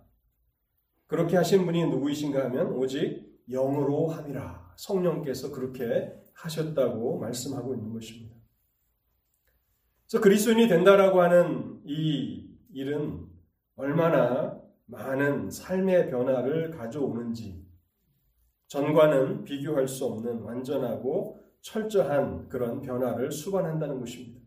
그렇게 1.07 1.37
하신 1.37 1.67
분이 1.67 1.87
누구이신가 1.87 2.45
하면 2.47 2.73
오직 2.73 3.27
영으로 3.51 4.09
함이라. 4.09 4.75
성령께서 4.77 5.53
그렇게 5.53 6.13
하셨다고 6.35 7.19
말씀하고 7.19 7.75
있는 7.75 7.93
것입니다. 7.93 8.37
그래서 10.07 10.23
그리스도인이 10.23 10.69
된다라고 10.69 11.21
하는 11.21 11.81
이 11.85 12.49
일은 12.73 13.36
얼마나 13.77 14.61
많은 14.87 15.51
삶의 15.51 16.11
변화를 16.11 16.71
가져오는지 16.71 17.65
전과는 18.69 19.45
비교할 19.45 19.87
수 19.87 20.07
없는 20.07 20.41
완전하고 20.41 21.41
철저한 21.61 22.49
그런 22.49 22.81
변화를 22.81 23.31
수반한다는 23.31 24.01
것입니다. 24.01 24.41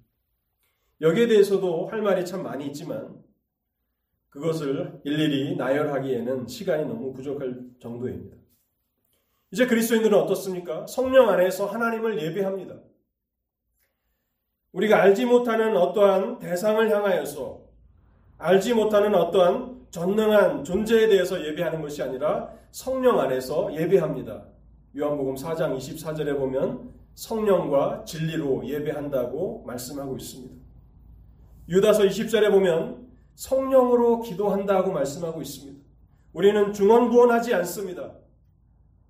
여기에 1.02 1.28
대해서도 1.28 1.88
할 1.88 2.02
말이 2.02 2.26
참 2.26 2.44
많이 2.44 2.66
있지만 2.68 3.24
그것을 4.30 5.00
일일이 5.04 5.56
나열하기에는 5.56 6.48
시간이 6.48 6.86
너무 6.86 7.14
부족할 7.14 7.60
정도입니다. 7.80 8.38
이제 9.52 9.66
그리스도인들은 9.66 10.18
어떻습니까? 10.18 10.86
성령 10.88 11.30
안에서 11.30 11.66
하나님을 11.66 12.22
예배합니다. 12.22 12.80
우리가 14.72 15.02
알지 15.02 15.26
못하는 15.26 15.76
어떠한 15.76 16.40
대상을 16.40 16.90
향하여서 16.90 17.69
알지 18.40 18.74
못하는 18.74 19.14
어떠한 19.14 19.88
전능한 19.92 20.64
존재에 20.64 21.08
대해서 21.08 21.46
예배하는 21.46 21.82
것이 21.82 22.02
아니라 22.02 22.50
성령 22.72 23.20
안에서 23.20 23.74
예배합니다. 23.74 24.46
요한복음 24.98 25.36
4장 25.36 25.78
24절에 25.78 26.38
보면 26.38 26.90
성령과 27.16 28.06
진리로 28.06 28.66
예배한다고 28.66 29.64
말씀하고 29.68 30.16
있습니다. 30.16 30.56
유다서 31.68 32.04
20절에 32.04 32.50
보면 32.50 33.10
성령으로 33.36 34.22
기도한다고 34.22 34.92
말씀하고 34.94 35.42
있습니다. 35.42 35.80
우리는 36.32 36.72
중언부언하지 36.72 37.54
않습니다. 37.56 38.14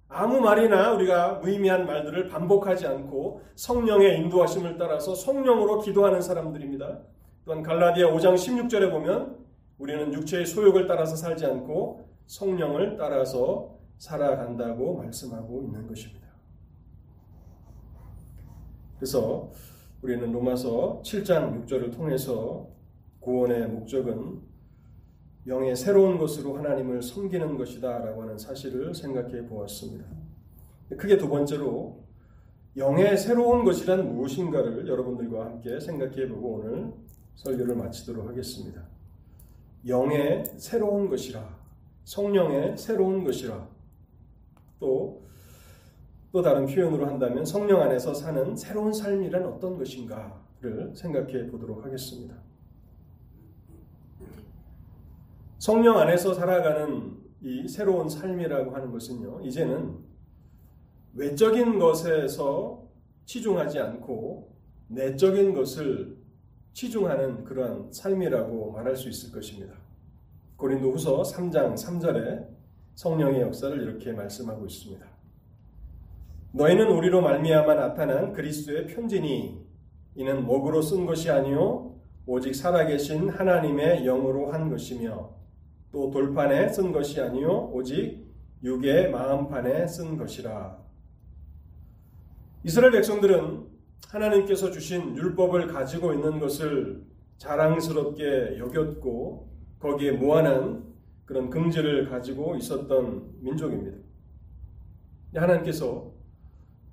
아무 0.07 0.41
말이나 0.41 0.93
우리가 0.93 1.35
무의미한 1.35 1.85
말들을 1.85 2.29
반복하지 2.29 2.87
않고 2.87 3.43
성령의 3.55 4.17
인도하심을 4.21 4.77
따라서 4.77 5.13
성령으로 5.13 5.81
기도하는 5.81 6.19
사람들입니다. 6.19 6.99
또한 7.49 7.63
갈라디아 7.63 8.11
5장 8.11 8.35
16절에 8.35 8.91
보면 8.91 9.43
우리는 9.79 10.13
육체의 10.13 10.45
소욕을 10.45 10.85
따라서 10.85 11.15
살지 11.15 11.47
않고 11.47 12.07
성령을 12.27 12.95
따라서 12.95 13.75
살아간다고 13.97 14.97
말씀하고 14.97 15.63
있는 15.63 15.87
것입니다. 15.87 16.27
그래서 18.97 19.49
우리는 20.03 20.31
로마서 20.31 21.01
7장 21.03 21.65
6절을 21.65 21.91
통해서 21.91 22.69
구원의 23.19 23.67
목적은 23.67 24.41
영의 25.47 25.75
새로운 25.75 26.19
것으로 26.19 26.55
하나님을 26.55 27.01
섬기는 27.01 27.57
것이다 27.57 27.97
라고 27.97 28.21
하는 28.21 28.37
사실을 28.37 28.93
생각해 28.93 29.47
보았습니다. 29.47 30.05
크게 30.95 31.17
두 31.17 31.27
번째로 31.27 32.03
영의 32.77 33.17
새로운 33.17 33.65
것이란 33.65 34.13
무엇인가를 34.13 34.87
여러분들과 34.87 35.45
함께 35.45 35.79
생각해 35.79 36.27
보고 36.27 36.59
오늘 36.59 36.93
설교를 37.39 37.75
마치도록 37.75 38.27
하겠습니다. 38.27 38.83
영의 39.87 40.43
새로운 40.57 41.09
것이라, 41.09 41.57
성령의 42.03 42.77
새로운 42.77 43.23
것이라, 43.23 43.65
또, 44.79 45.23
또 46.31 46.41
다른 46.41 46.65
표현으로 46.65 47.05
한다면 47.05 47.45
성령 47.45 47.81
안에서 47.81 48.13
사는 48.13 48.55
새로운 48.55 48.91
삶이란 48.91 49.45
어떤 49.45 49.77
것인가를 49.77 50.93
생각해 50.93 51.47
보도록 51.47 51.85
하겠습니다. 51.85 52.35
성령 55.59 55.97
안에서 55.97 56.33
살아가는 56.33 57.17
이 57.41 57.67
새로운 57.69 58.09
삶이라고 58.09 58.75
하는 58.75 58.91
것은요, 58.91 59.41
이제는 59.45 59.97
외적인 61.13 61.79
것에서 61.79 62.85
치중하지 63.25 63.79
않고 63.79 64.55
내적인 64.89 65.53
것을 65.53 66.18
치중하는 66.73 67.43
그러한 67.43 67.91
삶이라고 67.91 68.71
말할 68.71 68.95
수 68.95 69.09
있을 69.09 69.31
것입니다. 69.31 69.73
고린도 70.55 70.91
후서 70.91 71.21
3장 71.21 71.73
3절에 71.75 72.47
성령의 72.95 73.41
역사를 73.41 73.81
이렇게 73.81 74.11
말씀하고 74.11 74.65
있습니다. 74.65 75.05
너희는 76.51 76.91
우리로 76.91 77.21
말미암아 77.21 77.75
나타난 77.75 78.33
그리스도의 78.33 78.87
편지니 78.87 79.65
이는 80.15 80.45
목으로 80.45 80.81
쓴 80.81 81.05
것이 81.05 81.29
아니요 81.29 81.95
오직 82.25 82.53
살아계신 82.53 83.29
하나님의 83.29 84.03
영으로 84.03 84.51
한 84.51 84.69
것이며 84.69 85.31
또 85.91 86.11
돌판에 86.11 86.69
쓴 86.69 86.91
것이 86.91 87.21
아니요 87.21 87.71
오직 87.73 88.27
육의 88.63 89.11
마음판에 89.11 89.87
쓴 89.87 90.17
것이라. 90.17 90.77
이스라엘 92.63 92.91
백성들은 92.91 93.68
하나님께서 94.07 94.71
주신 94.71 95.15
율법을 95.15 95.67
가지고 95.67 96.13
있는 96.13 96.39
것을 96.39 97.05
자랑스럽게 97.37 98.57
여겼고 98.57 99.49
거기에 99.79 100.11
무한한 100.11 100.93
그런 101.25 101.49
긍지를 101.49 102.09
가지고 102.09 102.55
있었던 102.55 103.35
민족입니다. 103.41 103.97
하나님께서 105.35 106.11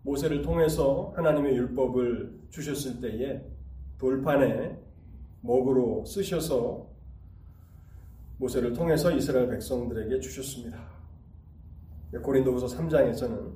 모세를 0.03 0.43
통해서 0.43 1.13
하나님의 1.17 1.57
율법을 1.57 2.49
주셨을 2.51 3.01
때에 3.01 3.43
돌판에 3.99 4.79
목으로 5.41 6.05
쓰셔서 6.05 6.87
모세를 8.39 8.75
통해서 8.75 9.11
이스라엘 9.11 9.49
백성들에게 9.49 10.21
주셨습니다. 10.21 10.79
고린도후서 12.23 12.67
3장에서는 12.77 13.53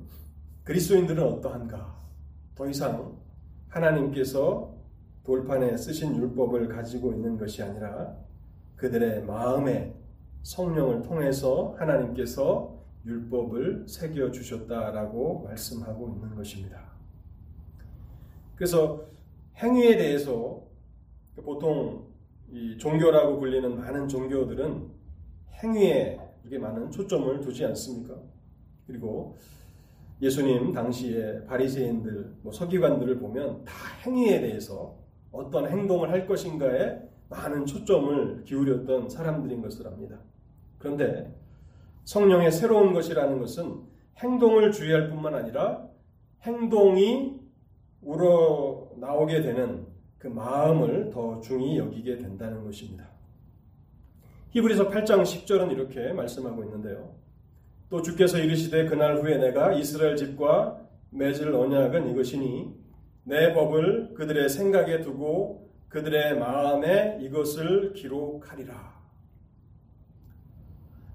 그리스도인들은 0.63 1.23
어떠한가? 1.23 2.01
더 2.55 2.69
이상 2.69 3.20
하나님께서 3.71 4.75
돌판에 5.23 5.77
쓰신 5.77 6.15
율법을 6.15 6.67
가지고 6.67 7.13
있는 7.13 7.37
것이 7.37 7.63
아니라 7.63 8.15
그들의 8.75 9.23
마음에 9.23 9.93
성령을 10.43 11.01
통해서 11.03 11.75
하나님께서 11.77 12.79
율법을 13.05 13.85
새겨 13.87 14.31
주셨다라고 14.31 15.43
말씀하고 15.43 16.09
있는 16.09 16.35
것입니다. 16.35 16.91
그래서 18.55 19.05
행위에 19.57 19.95
대해서 19.97 20.63
보통 21.43 22.07
이 22.51 22.77
종교라고 22.77 23.39
불리는 23.39 23.77
많은 23.77 24.07
종교들은 24.07 24.89
행위에 25.63 26.19
이렇게 26.43 26.59
많은 26.59 26.91
초점을 26.91 27.39
두지 27.41 27.65
않습니까? 27.65 28.15
그리고 28.85 29.37
예수님 30.21 30.71
당시에 30.71 31.45
바리새인들, 31.45 32.35
뭐 32.43 32.51
서기관들을 32.51 33.19
보면 33.19 33.65
다 33.65 33.73
행위에 34.05 34.39
대해서 34.39 34.95
어떤 35.31 35.67
행동을 35.67 36.11
할 36.11 36.27
것인가에 36.27 37.01
많은 37.29 37.65
초점을 37.65 38.43
기울였던 38.43 39.09
사람들인 39.09 39.61
것을 39.61 39.87
압니다. 39.87 40.19
그런데 40.77 41.33
성령의 42.03 42.51
새로운 42.51 42.93
것이라는 42.93 43.39
것은 43.39 43.81
행동을 44.17 44.71
주의할 44.71 45.09
뿐만 45.09 45.33
아니라 45.33 45.87
행동이 46.41 47.39
우러 48.01 48.89
나오게 48.97 49.41
되는 49.41 49.87
그 50.17 50.27
마음을 50.27 51.09
더 51.09 51.39
중히 51.39 51.77
여기게 51.77 52.17
된다는 52.17 52.63
것입니다. 52.63 53.09
히브리서 54.49 54.89
8장 54.89 55.23
10절은 55.23 55.71
이렇게 55.71 56.11
말씀하고 56.13 56.63
있는데요. 56.65 57.20
또 57.91 58.01
주께서 58.01 58.39
이르시되 58.39 58.85
그날 58.85 59.17
후에 59.17 59.37
내가 59.37 59.73
이스라엘 59.73 60.15
집과 60.15 60.79
맺을 61.09 61.53
언약은 61.53 62.09
이것이니 62.09 62.73
내 63.25 63.53
법을 63.53 64.13
그들의 64.13 64.47
생각에 64.47 65.01
두고 65.01 65.69
그들의 65.89 66.39
마음에 66.39 67.19
이것을 67.21 67.91
기록하리라. 67.91 69.01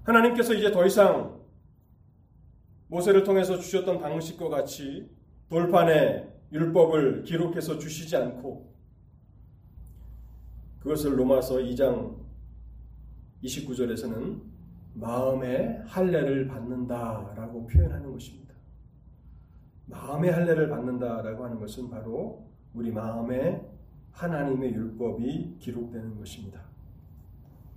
하나님께서 0.03 0.53
이제 0.53 0.71
더 0.71 0.85
이상 0.85 1.41
모세를 2.89 3.23
통해서 3.23 3.57
주셨던 3.57 3.99
방식과 3.99 4.47
같이 4.47 5.09
돌판에 5.49 6.31
율법을 6.51 7.23
기록해서 7.23 7.79
주시지 7.79 8.15
않고 8.15 8.71
그것을 10.81 11.17
로마서 11.17 11.55
2장 11.55 12.17
29절에서는 13.43 14.56
마음의 14.99 15.83
할례를 15.85 16.47
받는다라고 16.47 17.67
표현하는 17.67 18.11
것입니다. 18.11 18.53
마음의 19.85 20.31
할례를 20.31 20.69
받는다라고 20.69 21.45
하는 21.45 21.59
것은 21.59 21.89
바로 21.89 22.47
우리 22.73 22.91
마음에 22.91 23.61
하나님의 24.11 24.73
율법이 24.73 25.57
기록되는 25.59 26.17
것입니다. 26.17 26.61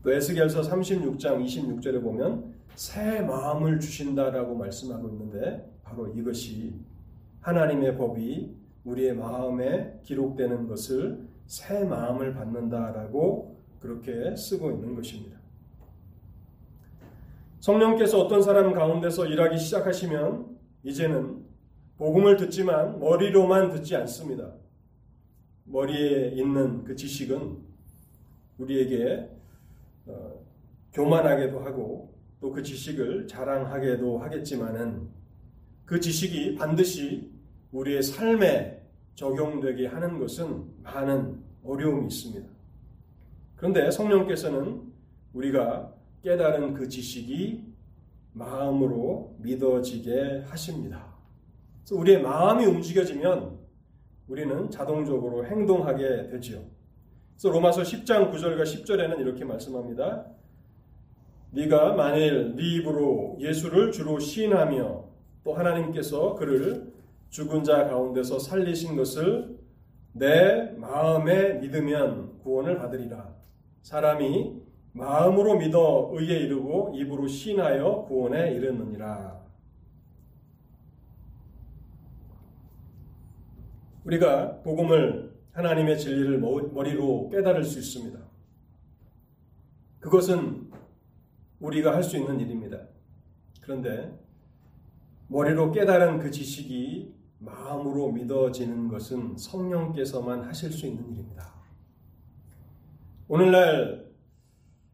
또 0.02 0.10
에스겔서 0.12 0.62
36장 0.62 1.44
26절에 1.44 2.02
보면 2.02 2.54
새 2.74 3.20
마음을 3.20 3.78
주신다라고 3.78 4.54
말씀하고 4.56 5.10
있는데 5.10 5.70
바로 5.82 6.08
이것이 6.08 6.74
하나님의 7.40 7.98
법이 7.98 8.56
우리의 8.84 9.14
마음에 9.14 10.00
기록되는 10.04 10.66
것을 10.66 11.28
새 11.46 11.84
마음을 11.84 12.32
받는다라고 12.32 13.60
그렇게 13.80 14.34
쓰고 14.34 14.70
있는 14.70 14.94
것입니다. 14.94 15.39
성령께서 17.60 18.20
어떤 18.20 18.42
사람 18.42 18.72
가운데서 18.72 19.26
일하기 19.26 19.58
시작하시면 19.58 20.58
이제는 20.84 21.44
복음을 21.96 22.36
듣지만 22.36 22.98
머리로만 22.98 23.70
듣지 23.70 23.94
않습니다. 23.96 24.52
머리에 25.64 26.30
있는 26.30 26.84
그 26.84 26.96
지식은 26.96 27.58
우리에게 28.58 29.28
어, 30.06 30.32
교만하게도 30.92 31.60
하고 31.60 32.10
또 32.40 32.50
그 32.52 32.62
지식을 32.62 33.26
자랑하게도 33.26 34.18
하겠지만은 34.18 35.08
그 35.84 36.00
지식이 36.00 36.54
반드시 36.54 37.30
우리의 37.72 38.02
삶에 38.02 38.82
적용되게 39.14 39.86
하는 39.86 40.18
것은 40.18 40.64
많은 40.82 41.42
어려움이 41.62 42.06
있습니다. 42.06 42.48
그런데 43.56 43.90
성령께서는 43.90 44.80
우리가 45.34 45.92
깨달은 46.22 46.74
그 46.74 46.88
지식이 46.88 47.64
마음으로 48.32 49.36
믿어지게 49.38 50.44
하십니다. 50.46 51.14
그래서 51.82 51.96
우리의 51.96 52.22
마음이 52.22 52.64
움직여지면 52.64 53.58
우리는 54.28 54.70
자동적으로 54.70 55.44
행동하게 55.46 56.28
되지요. 56.28 56.62
그래서 57.32 57.50
로마서 57.50 57.82
10장 57.82 58.30
9절과 58.30 58.62
10절에는 58.62 59.18
이렇게 59.18 59.44
말씀합니다. 59.44 60.26
네가 61.52 61.94
만일 61.94 62.54
네 62.54 62.76
입으로 62.76 63.36
예수를 63.40 63.90
주로 63.90 64.20
시인하며 64.20 65.04
또또 65.42 65.56
하나님께서 65.56 66.34
그를 66.36 66.92
죽은 67.30 67.64
자 67.64 67.86
가운데서 67.86 68.38
살리신 68.38 68.96
것을 68.96 69.58
내 70.12 70.72
마음에 70.76 71.54
믿으면 71.54 72.38
구원을 72.40 72.76
받으리라. 72.76 73.34
사람이 73.82 74.59
마음으로 74.92 75.56
믿어 75.56 76.10
의에 76.12 76.38
이르고 76.40 76.92
입으로 76.96 77.26
신하여 77.28 78.04
구원에 78.08 78.52
이르느니라. 78.54 79.40
우리가 84.04 84.60
복음을 84.62 85.30
하나님의 85.52 85.98
진리를 85.98 86.38
머리로 86.38 87.28
깨달을 87.30 87.64
수 87.64 87.78
있습니다. 87.78 88.18
그것은 90.00 90.70
우리가 91.60 91.94
할 91.94 92.02
수 92.02 92.16
있는 92.16 92.40
일입니다. 92.40 92.78
그런데 93.60 94.18
머리로 95.28 95.70
깨달은 95.72 96.18
그 96.18 96.30
지식이 96.30 97.14
마음으로 97.38 98.10
믿어지는 98.12 98.88
것은 98.88 99.36
성령께서만 99.36 100.42
하실 100.44 100.72
수 100.72 100.86
있는 100.86 101.12
일입니다. 101.12 101.54
오늘날 103.28 103.99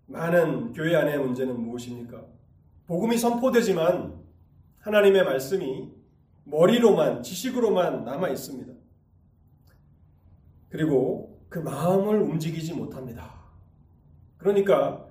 많은 0.06 0.72
교회 0.72 0.96
안의 0.96 1.18
문제는 1.18 1.60
무엇입니까? 1.60 2.24
복음이 2.86 3.18
선포되지만 3.18 4.22
하나님의 4.78 5.24
말씀이 5.24 5.90
머리로만, 6.44 7.22
지식으로만 7.22 8.04
남아 8.04 8.28
있습니다. 8.28 8.72
그리고 10.68 11.40
그 11.48 11.58
마음을 11.58 12.20
움직이지 12.20 12.74
못합니다. 12.74 13.34
그러니까 14.38 15.06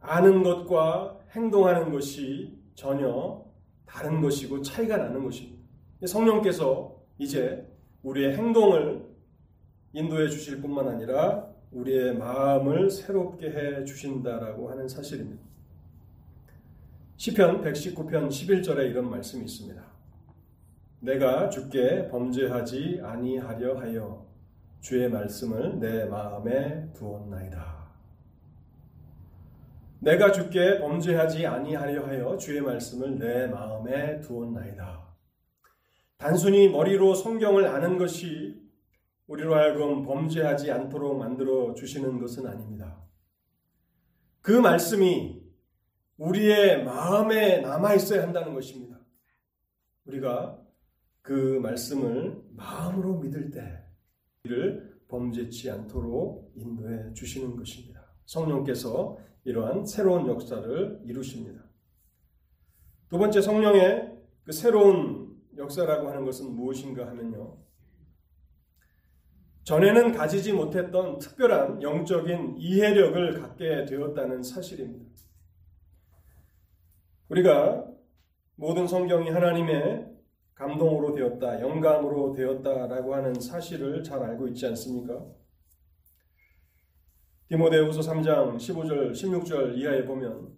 아는 0.00 0.42
것과 0.42 1.18
행동하는 1.32 1.92
것이 1.92 2.58
전혀 2.74 3.44
다른 3.84 4.20
것이고 4.22 4.62
차이가 4.62 4.96
나는 4.96 5.22
것입니다. 5.22 5.60
성령께서 6.06 6.96
이제 7.18 7.66
우리의 8.02 8.36
행동을 8.36 9.04
인도해 9.92 10.28
주실 10.28 10.62
뿐만 10.62 10.88
아니라 10.88 11.49
우리의 11.72 12.16
마음을 12.16 12.90
새롭게 12.90 13.50
해 13.50 13.84
주신다라고 13.84 14.70
하는 14.70 14.88
사실입니다. 14.88 15.42
시편 17.16 17.62
119편 17.62 18.28
11절에 18.28 18.90
이런 18.90 19.08
말씀이 19.10 19.44
있습니다. 19.44 19.82
내가 21.00 21.48
주께 21.48 22.08
범죄하지 22.08 23.00
아니하려 23.02 23.78
하여 23.78 24.26
주의 24.80 25.08
말씀을 25.08 25.78
내 25.78 26.06
마음에 26.06 26.90
두었나이다. 26.94 27.80
내가 30.00 30.32
주께 30.32 30.78
범죄하지 30.78 31.46
아니하려 31.46 32.06
하여 32.06 32.36
주의 32.36 32.60
말씀을 32.60 33.18
내 33.18 33.46
마음에 33.46 34.20
두었나이다. 34.20 35.10
단순히 36.16 36.68
머리로 36.68 37.14
성경을 37.14 37.66
아는 37.66 37.96
것이 37.96 38.59
우리로 39.30 39.54
하여금 39.54 40.02
범죄하지 40.02 40.72
않도록 40.72 41.16
만들어 41.16 41.72
주시는 41.74 42.18
것은 42.18 42.46
아닙니다. 42.48 43.00
그 44.40 44.50
말씀이 44.50 45.40
우리의 46.16 46.82
마음에 46.82 47.60
남아 47.60 47.94
있어야 47.94 48.24
한다는 48.24 48.54
것입니다. 48.54 48.98
우리가 50.06 50.60
그 51.22 51.60
말씀을 51.62 52.42
마음으로 52.56 53.18
믿을 53.18 53.52
때 53.52 53.84
이를 54.42 54.98
범죄치 55.06 55.70
않도록 55.70 56.52
인도해 56.56 57.12
주시는 57.14 57.54
것입니다. 57.54 58.04
성령께서 58.26 59.16
이러한 59.44 59.86
새로운 59.86 60.26
역사를 60.26 61.02
이루십니다. 61.04 61.62
두 63.08 63.16
번째 63.16 63.40
성령의 63.40 64.12
그 64.42 64.50
새로운 64.50 65.40
역사라고 65.56 66.08
하는 66.08 66.24
것은 66.24 66.50
무엇인가 66.52 67.06
하면요. 67.06 67.69
전에는 69.64 70.12
가지지 70.12 70.52
못했던 70.52 71.18
특별한 71.18 71.82
영적인 71.82 72.56
이해력을 72.58 73.40
갖게 73.40 73.84
되었다는 73.84 74.42
사실입니다. 74.42 75.10
우리가 77.28 77.86
모든 78.56 78.86
성경이 78.86 79.30
하나님의 79.30 80.08
감동으로 80.54 81.14
되었다, 81.14 81.60
영감으로 81.60 82.32
되었다라고 82.34 83.14
하는 83.14 83.34
사실을 83.34 84.02
잘 84.02 84.22
알고 84.22 84.48
있지 84.48 84.66
않습니까? 84.66 85.24
디모데후서 87.48 88.00
3장 88.00 88.56
15절, 88.56 89.12
16절 89.12 89.76
이하에 89.76 90.04
보면 90.04 90.54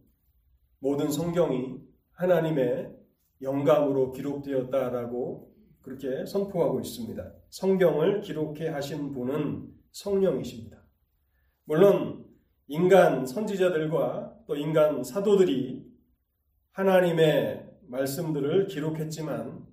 모든 0.78 1.10
성경이 1.10 1.80
하나님의 2.12 2.92
영감으로 3.40 4.12
기록되었다라고 4.12 5.52
그렇게 5.82 6.26
선포하고 6.26 6.80
있습니다. 6.80 7.41
성경을 7.52 8.22
기록해 8.22 8.68
하신 8.68 9.12
분은 9.12 9.68
성령이십니다. 9.90 10.78
물론 11.64 12.24
인간 12.66 13.26
선지자들과 13.26 14.38
또 14.46 14.56
인간 14.56 15.04
사도들이 15.04 15.86
하나님의 16.70 17.68
말씀들을 17.82 18.68
기록했지만 18.68 19.66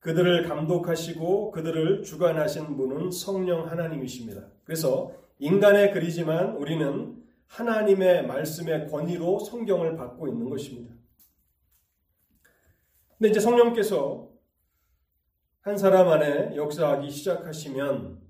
그들을 0.00 0.48
감독하시고 0.48 1.52
그들을 1.52 2.02
주관하신 2.02 2.76
분은 2.76 3.12
성령 3.12 3.70
하나님이십니다. 3.70 4.48
그래서 4.64 5.14
인간의 5.38 5.92
글이지만 5.92 6.56
우리는 6.56 7.22
하나님의 7.46 8.26
말씀의 8.26 8.88
권위로 8.88 9.38
성경을 9.38 9.96
받고 9.96 10.26
있는 10.26 10.50
것입니다. 10.50 10.92
근데 13.16 13.30
이제 13.30 13.38
성령께서 13.38 14.33
한 15.64 15.78
사람 15.78 16.10
안에 16.10 16.56
역사하기 16.56 17.10
시작하시면 17.10 18.20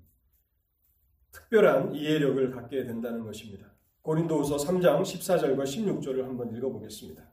특별한 1.32 1.92
이해력을 1.92 2.48
갖게 2.52 2.84
된다는 2.84 3.24
것입니다. 3.24 3.74
고린도후서 4.02 4.58
3장 4.58 5.02
14절과 5.02 5.64
16절을 5.64 6.22
한번 6.22 6.54
읽어보겠습니다. 6.54 7.28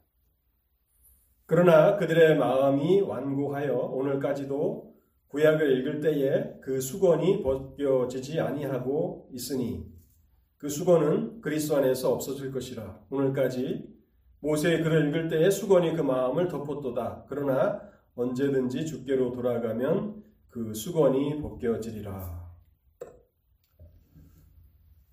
그러나 1.45 1.97
그들의 1.97 2.35
마음이 2.35 3.01
완고하여 3.01 3.75
오늘까지도 3.75 4.91
구약을 5.27 5.77
읽을 5.77 6.01
때에 6.01 6.59
그 6.61 6.81
수건이 6.81 7.43
벗겨지지 7.43 8.39
아니하고 8.39 9.29
있으니 9.33 9.85
그 10.57 10.67
수건은 10.67 11.41
그리스도 11.41 11.75
안에서 11.75 12.11
없어질 12.11 12.51
것이라 12.51 13.05
오늘까지 13.11 13.87
모세의 14.39 14.81
글을 14.81 15.09
읽을 15.09 15.27
때에 15.27 15.51
수건이 15.51 15.95
그 15.95 16.01
마음을 16.01 16.47
덮었도다. 16.47 17.25
그러나 17.29 17.91
언제든지 18.15 18.85
주께로 18.85 19.31
돌아가면 19.31 20.23
그 20.49 20.73
수건이 20.73 21.41
벗겨지리라. 21.41 22.41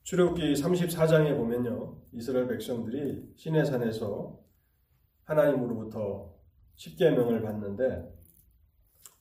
출애굽기 0.02 0.54
34장에 0.54 1.36
보면요. 1.36 2.02
이스라엘 2.12 2.48
백성들이 2.48 3.34
시내산에서 3.36 4.40
하나님으로부터 5.24 6.34
십계명을 6.76 7.42
받는데 7.42 8.14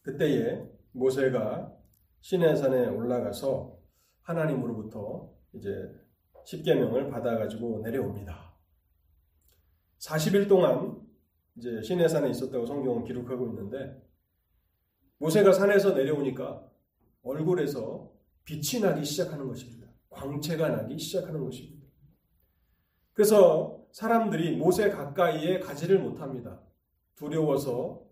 그때에 0.02 0.66
모세가 0.94 1.74
시내산에 2.22 2.88
올라가서 2.88 3.78
하나님으로부터 4.22 5.34
이제 5.54 5.70
십계명을 6.46 7.10
받아가지고 7.10 7.82
내려옵니다. 7.84 8.54
40일 10.00 10.48
동안 10.48 11.02
이제 11.58 11.82
시내산에 11.82 12.30
있었다고 12.30 12.66
성경은 12.66 13.04
기록하고 13.04 13.48
있는데 13.48 14.00
모세가 15.18 15.52
산에서 15.52 15.94
내려오니까 15.94 16.64
얼굴에서 17.24 18.12
빛이 18.46 18.82
나기 18.82 19.04
시작하는 19.04 19.48
것입니다. 19.48 19.88
광채가 20.10 20.70
나기 20.70 20.98
시작하는 20.98 21.44
것입니다. 21.44 21.88
그래서 23.14 23.84
사람들이 23.92 24.58
모세 24.58 24.90
가까이에 24.90 25.60
가지를 25.60 26.00
못합니다. 26.00 26.62
두려워서 27.16 28.04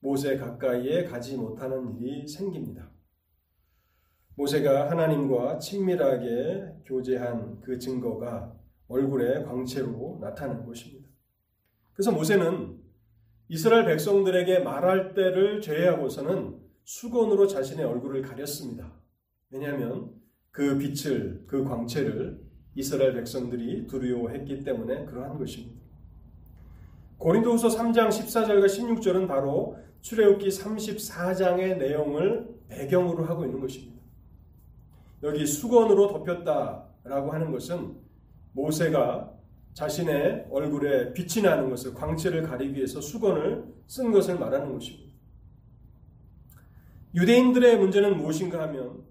모세 0.00 0.38
가까이에 0.38 1.04
가지 1.04 1.36
못하는 1.36 1.94
일이 1.98 2.26
생깁니다. 2.26 2.90
모세가 4.36 4.90
하나님과 4.90 5.58
친밀하게 5.58 6.82
교제한 6.86 7.60
그 7.60 7.78
증거가 7.78 8.56
얼굴의 8.86 9.44
광채로 9.44 10.18
나타난 10.20 10.64
것입니다. 10.64 11.08
그래서 11.92 12.12
모세는 12.12 12.77
이스라엘 13.48 13.86
백성들에게 13.86 14.58
말할 14.60 15.14
때를 15.14 15.60
제외하고서는 15.60 16.58
수건으로 16.84 17.46
자신의 17.46 17.84
얼굴을 17.84 18.22
가렸습니다. 18.22 18.92
왜냐하면 19.50 20.10
그 20.50 20.76
빛을, 20.76 21.44
그 21.46 21.64
광채를 21.64 22.40
이스라엘 22.74 23.14
백성들이 23.14 23.86
두려워했기 23.86 24.64
때문에 24.64 25.06
그러한 25.06 25.38
것입니다. 25.38 25.80
고린도후서 27.18 27.68
3장 27.68 28.08
14절과 28.08 28.66
16절은 28.66 29.26
바로 29.26 29.76
출애굽기 30.02 30.48
34장의 30.48 31.78
내용을 31.78 32.48
배경으로 32.68 33.24
하고 33.24 33.44
있는 33.44 33.60
것입니다. 33.60 33.98
여기 35.22 35.44
수건으로 35.46 36.08
덮였다라고 36.08 37.32
하는 37.32 37.50
것은 37.50 37.96
모세가 38.52 39.37
자신의 39.74 40.46
얼굴에 40.50 41.12
빛이 41.12 41.44
나는 41.44 41.70
것을 41.70 41.94
광채를 41.94 42.42
가리기 42.42 42.74
위해서 42.74 43.00
수건을 43.00 43.64
쓴 43.86 44.10
것을 44.10 44.38
말하는 44.38 44.72
것입니다. 44.72 45.08
유대인들의 47.14 47.78
문제는 47.78 48.16
무엇인가 48.16 48.62
하면 48.62 49.04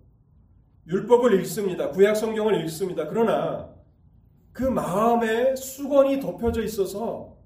율법을 0.87 1.39
읽습니다. 1.41 1.89
구약 1.89 2.15
성경을 2.15 2.61
읽습니다. 2.61 3.07
그러나 3.07 3.73
그 4.53 4.63
마음에 4.63 5.55
수건이 5.55 6.19
덮여져 6.19 6.63
있어서 6.63 7.37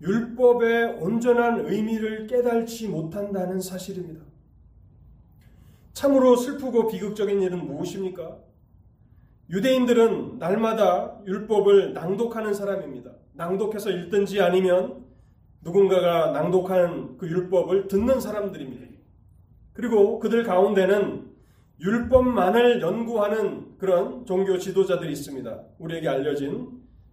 율법의 0.00 0.98
온전한 1.00 1.66
의미를 1.66 2.26
깨달지 2.26 2.88
못한다는 2.88 3.60
사실입니다. 3.60 4.24
참으로 5.92 6.36
슬프고 6.36 6.88
비극적인 6.88 7.40
일은 7.40 7.64
무엇입니까? 7.66 8.43
유대인들은 9.50 10.38
날마다 10.38 11.18
율법을 11.26 11.92
낭독하는 11.92 12.54
사람입니다. 12.54 13.10
낭독해서 13.34 13.90
읽든지 13.90 14.40
아니면 14.40 15.04
누군가가 15.60 16.30
낭독한 16.32 17.16
그 17.18 17.28
율법을 17.28 17.88
듣는 17.88 18.20
사람들입니다. 18.20 18.84
그리고 19.72 20.18
그들 20.20 20.44
가운데는 20.44 21.34
율법만을 21.80 22.80
연구하는 22.80 23.76
그런 23.78 24.24
종교 24.24 24.56
지도자들이 24.56 25.12
있습니다. 25.12 25.62
우리에게 25.78 26.08
알려진 26.08 26.68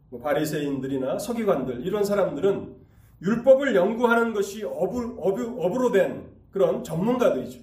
뭐 0.10 0.22
바리새인들이나 0.22 1.17
서기관들 1.17 1.86
이런 1.86 2.04
사람들은 2.04 2.76
율법을 3.24 3.76
연구하는 3.76 4.34
것이 4.34 4.63
업으, 4.63 5.15
업으, 5.17 5.56
업으로 5.60 5.91
된 5.91 6.30
그런 6.52 6.84
전문가들이죠. 6.84 7.62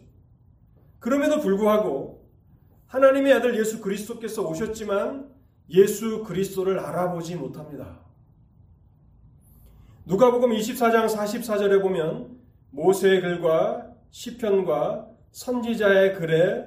그럼에도 0.99 1.41
불구하고 1.41 2.18
하나님의 2.89 3.35
아들 3.35 3.59
예수 3.59 3.81
그리스도께서 3.81 4.49
오셨지만 4.49 5.31
예수 5.71 6.25
그리스도를 6.25 6.79
알아보지 6.79 7.37
못합니다. 7.37 8.01
누가복음 10.07 10.51
24장 10.53 11.07
44절에 11.07 11.83
보면 11.83 12.39
모세의 12.71 13.21
글과 13.21 13.93
시편과 14.11 15.07
선지자의 15.33 16.15
글에 16.15 16.65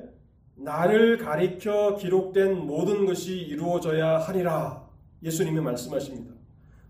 나를 0.55 1.17
가리켜 1.17 1.95
기록된 1.95 2.67
모든 2.67 3.07
것이 3.07 3.35
이루어져야 3.35 4.19
하리라. 4.19 4.87
예수님이 5.23 5.59
말씀하십니다. 5.59 6.35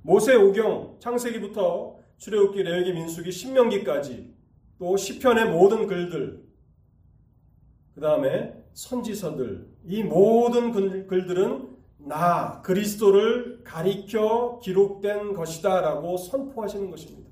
모세 0.01 0.35
오경 0.35 0.97
창세기부터 0.99 1.95
출애굽기 2.17 2.63
레위기 2.63 2.91
민수기 2.91 3.31
신명기까지 3.31 4.33
또 4.77 4.97
시편의 4.97 5.51
모든 5.51 5.87
글들 5.87 6.50
그 7.93 8.01
다음에 8.01 8.55
선지서들 8.73 9.67
이 9.85 10.03
모든 10.03 10.71
글들은 11.07 11.69
나 11.99 12.61
그리스도를 12.61 13.63
가리켜 13.63 14.59
기록된 14.59 15.33
것이다라고 15.33 16.17
선포하시는 16.17 16.89
것입니다. 16.89 17.29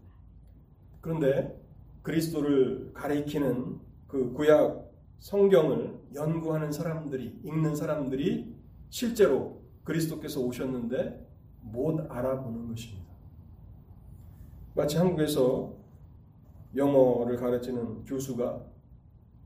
그런데 1.01 1.59
그리스도를 2.01 2.91
가리키는 2.93 3.79
그 4.07 4.33
구약 4.33 4.89
성경을 5.19 5.99
연구하는 6.13 6.71
사람들이 6.71 7.39
읽는 7.43 7.75
사람들이 7.75 8.55
실제로 8.89 9.61
그리스도께서 9.83 10.39
오셨는데 10.41 11.27
못 11.61 11.99
알아보는 12.09 12.67
것입니다. 12.69 13.09
마치 14.75 14.97
한국에서 14.97 15.73
영어를 16.75 17.37
가르치는 17.37 18.05
교수가 18.05 18.68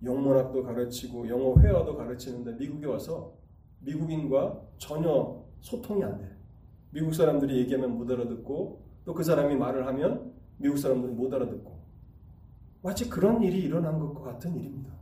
영문학도 0.04 0.64
가르치고 0.64 1.28
영어 1.30 1.56
회화도 1.60 1.96
가르치는데 1.96 2.54
미국에 2.54 2.86
와서 2.88 3.34
미국인과 3.80 4.62
전혀 4.78 5.44
소통이 5.62 6.04
안 6.04 6.18
돼. 6.18 6.30
미국 6.92 7.14
사람들이 7.14 7.58
얘기하면 7.60 7.98
못 7.98 8.10
알아듣고 8.10 8.84
또 9.06 9.14
그 9.14 9.24
사람이 9.24 9.56
말을 9.56 9.86
하면 9.88 10.34
미국 10.58 10.78
사람들은 10.78 11.16
못 11.16 11.34
알아듣고 11.34 11.84
마치 12.82 13.10
그런 13.10 13.42
일이 13.42 13.60
일어난 13.60 14.00
것과 14.00 14.22
같은 14.22 14.56
일입니다. 14.56 14.94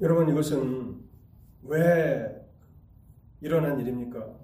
여러분 0.00 0.28
이것은 0.28 1.00
왜 1.62 2.44
일어난 3.40 3.78
일입니까? 3.80 4.34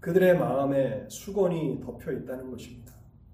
그들의 0.00 0.38
마음에 0.38 1.06
수건이 1.08 1.80
덮여 1.80 2.12
있다는 2.12 2.50
것입니다. 2.50 2.92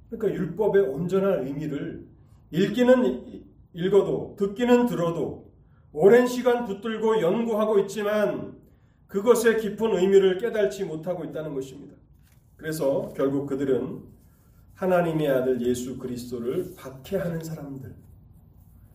그러니까 0.09 0.41
율법의 0.41 0.83
온전한 0.83 1.47
의미를 1.47 2.07
읽기는 2.51 3.52
읽어도 3.75 4.37
듣기는 4.39 4.87
들어도 4.87 5.51
오랜 5.93 6.27
시간 6.27 6.65
붙들고 6.65 7.21
연구하고 7.21 7.79
있지만 7.81 8.57
그것의 9.07 9.61
깊은 9.61 9.97
의미를 9.97 10.39
깨달지 10.39 10.85
못하고 10.85 11.25
있다는 11.25 11.55
것입니다. 11.55 11.95
그래서 12.57 13.13
결국 13.15 13.47
그들은 13.47 14.03
하나님의 14.75 15.29
아들 15.29 15.67
예수 15.67 15.99
그리스도를 15.99 16.75
박해하는 16.77 17.45
사람들, 17.45 17.95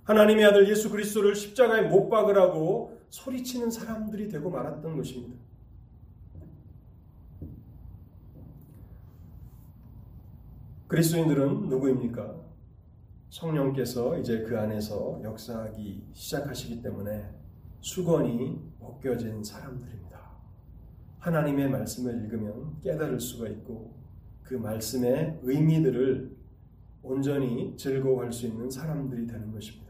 하나님의 0.06 0.46
아들 0.46 0.68
예수 0.70 0.90
그리스도를 0.90 1.36
십자가에 1.36 1.84
못 1.84 2.10
박으라고 2.10 3.00
소리치는 3.10 3.70
사람들이 3.70 4.28
되고 4.28 4.50
말았던 4.50 4.98
것입니다. 4.98 5.38
그리스도인들은 10.88 11.70
누구입니까? 11.70 12.47
성령께서 13.30 14.18
이제 14.20 14.40
그 14.42 14.58
안에서 14.58 15.20
역사하기 15.24 16.10
시작하시기 16.14 16.82
때문에 16.82 17.30
수건이 17.82 18.60
벗겨진 18.80 19.44
사람들입니다. 19.44 20.08
하나님의 21.20 21.70
말씀을 21.70 22.24
읽으면 22.24 22.80
깨달을 22.82 23.20
수가 23.20 23.50
있고 23.50 23.96
그 24.44 24.56
말씀의 24.56 25.40
의미들을 25.44 26.38
온전히 27.04 27.76
즐거워할 27.78 28.32
수 28.32 28.48
있는 28.48 28.70
사람들이 28.70 29.28
되는 29.28 29.52
것입니다. 29.52 29.88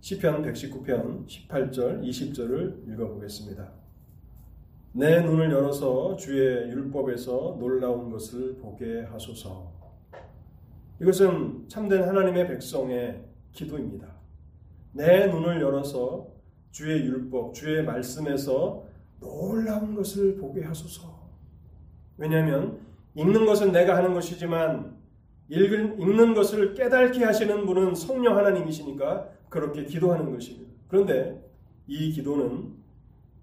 시편 0.00 0.42
119편 0.42 1.26
18절 1.26 2.02
20절을 2.02 2.92
읽어보겠습니다. 2.92 3.72
내 4.92 5.20
눈을 5.22 5.50
열어서 5.50 6.16
주의 6.16 6.70
율법에서 6.70 7.56
놀라운 7.58 8.10
것을 8.10 8.56
보게 8.56 9.02
하소서. 9.02 9.77
이것은 11.00 11.66
참된 11.68 12.02
하나님의 12.02 12.48
백성의 12.48 13.24
기도입니다. 13.52 14.08
내 14.92 15.26
눈을 15.26 15.60
열어서 15.60 16.28
주의 16.70 17.04
율법, 17.04 17.54
주의 17.54 17.84
말씀에서 17.84 18.84
놀라운 19.20 19.94
것을 19.94 20.36
보게 20.36 20.62
하소서. 20.62 21.18
왜냐하면 22.16 22.80
읽는 23.14 23.46
것은 23.46 23.72
내가 23.72 23.96
하는 23.96 24.12
것이지만 24.14 24.96
읽은, 25.48 26.00
읽는 26.00 26.34
것을 26.34 26.74
깨닫게 26.74 27.24
하시는 27.24 27.64
분은 27.64 27.94
성령 27.94 28.36
하나님이시니까 28.36 29.28
그렇게 29.48 29.84
기도하는 29.84 30.32
것입니다. 30.32 30.72
그런데 30.88 31.42
이 31.86 32.12
기도는 32.12 32.74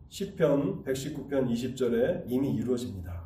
시편 0.10 0.84
119편 0.84 1.50
20절에 1.50 2.24
이미 2.28 2.54
이루어집니다. 2.56 3.26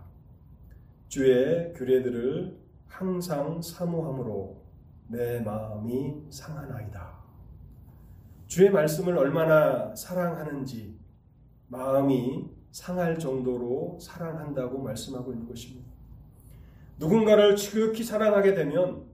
주의 1.09 1.73
규례들을 1.73 2.58
항상 2.89 3.61
사모함으로 3.61 4.61
내 5.07 5.39
마음이 5.39 6.25
상하나이다. 6.29 7.17
주의 8.47 8.69
말씀을 8.69 9.17
얼마나 9.17 9.95
사랑하는지 9.95 10.99
마음이 11.67 12.49
상할 12.71 13.17
정도로 13.17 13.99
사랑한다고 14.01 14.79
말씀하고 14.79 15.31
있는 15.31 15.47
것입니다. 15.47 15.87
누군가를 16.97 17.55
지극히 17.55 18.03
사랑하게 18.03 18.55
되면 18.55 19.05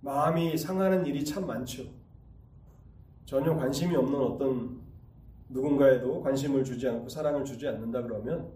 마음이 0.00 0.56
상하는 0.56 1.04
일이 1.04 1.24
참 1.24 1.46
많죠. 1.46 1.82
전혀 3.26 3.54
관심이 3.54 3.94
없는 3.94 4.18
어떤 4.18 4.80
누군가에도 5.48 6.22
관심을 6.22 6.64
주지 6.64 6.88
않고 6.88 7.08
사랑을 7.08 7.44
주지 7.44 7.68
않는다 7.68 8.02
그러면 8.02 8.50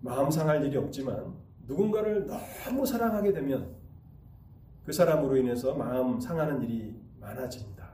마음 0.00 0.30
상할 0.30 0.64
일이 0.64 0.76
없지만 0.76 1.34
누군가를 1.66 2.26
너무 2.26 2.84
사랑하게 2.84 3.32
되면 3.32 3.81
그 4.84 4.92
사람으로 4.92 5.36
인해서 5.36 5.74
마음 5.74 6.18
상하는 6.20 6.62
일이 6.62 7.00
많아집니다. 7.20 7.90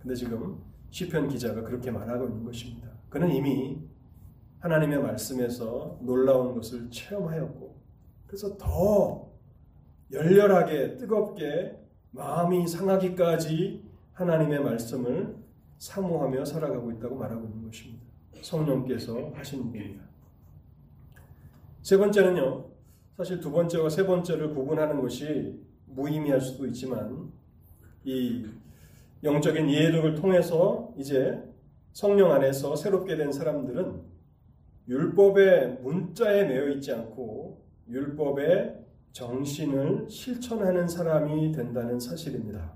근데 0.00 0.14
지금 0.14 0.62
시편 0.90 1.28
기자가 1.28 1.62
그렇게 1.62 1.90
말하고 1.90 2.26
있는 2.26 2.44
것입니다. 2.44 2.88
그는 3.08 3.30
이미 3.30 3.78
하나님의 4.60 5.02
말씀에서 5.02 5.98
놀라운 6.02 6.54
것을 6.54 6.90
체험하였고 6.90 7.80
그래서 8.26 8.56
더 8.56 9.30
열렬하게 10.12 10.96
뜨겁게 10.96 11.78
마음이 12.10 12.66
상하기까지 12.66 13.88
하나님의 14.12 14.62
말씀을 14.62 15.36
사모하며 15.78 16.44
살아가고 16.44 16.92
있다고 16.92 17.16
말하고 17.16 17.46
있는 17.46 17.64
것입니다. 17.64 18.04
성령께서 18.42 19.32
하시는 19.34 19.72
일입니다. 19.72 20.04
세 21.82 21.96
번째는요. 21.96 22.66
사실 23.16 23.40
두 23.40 23.50
번째와 23.50 23.88
세 23.88 24.04
번째를 24.06 24.54
구분하는 24.54 25.00
것이 25.00 25.60
무의미할 25.94 26.40
수도 26.40 26.66
있지만 26.66 27.32
이 28.04 28.46
영적인 29.22 29.70
예력을 29.70 30.14
통해서 30.14 30.92
이제 30.96 31.42
성령 31.92 32.32
안에서 32.32 32.76
새롭게 32.76 33.16
된 33.16 33.32
사람들은 33.32 34.00
율법의 34.88 35.80
문자에 35.82 36.44
매여 36.44 36.70
있지 36.70 36.92
않고 36.92 37.64
율법의 37.88 38.80
정신을 39.12 40.08
실천하는 40.08 40.88
사람이 40.88 41.52
된다는 41.52 41.98
사실입니다. 41.98 42.72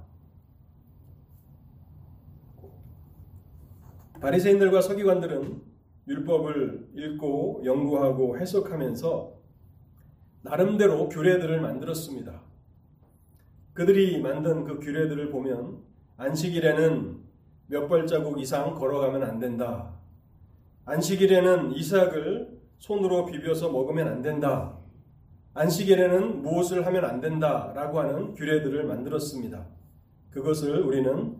바리새인들과 4.20 4.80
서기관들은 4.80 5.62
율법을 6.08 6.88
읽고 6.94 7.62
연구하고 7.64 8.38
해석하면서 8.38 9.34
나름대로 10.42 11.08
규례들을 11.08 11.60
만들었습니다. 11.60 12.42
그들이 13.74 14.20
만든 14.20 14.64
그 14.64 14.78
규례들을 14.78 15.30
보면 15.30 15.82
안식일에는 16.16 17.24
몇 17.66 17.88
발자국 17.88 18.40
이상 18.40 18.74
걸어가면 18.74 19.22
안 19.24 19.38
된다. 19.40 19.98
안식일에는 20.84 21.72
이삭을 21.72 22.60
손으로 22.78 23.26
비벼서 23.26 23.70
먹으면 23.70 24.06
안 24.06 24.22
된다. 24.22 24.78
안식일에는 25.54 26.42
무엇을 26.42 26.86
하면 26.86 27.04
안 27.04 27.20
된다 27.20 27.72
라고 27.74 28.00
하는 28.00 28.34
규례들을 28.34 28.84
만들었습니다. 28.84 29.66
그것을 30.30 30.82
우리는 30.82 31.36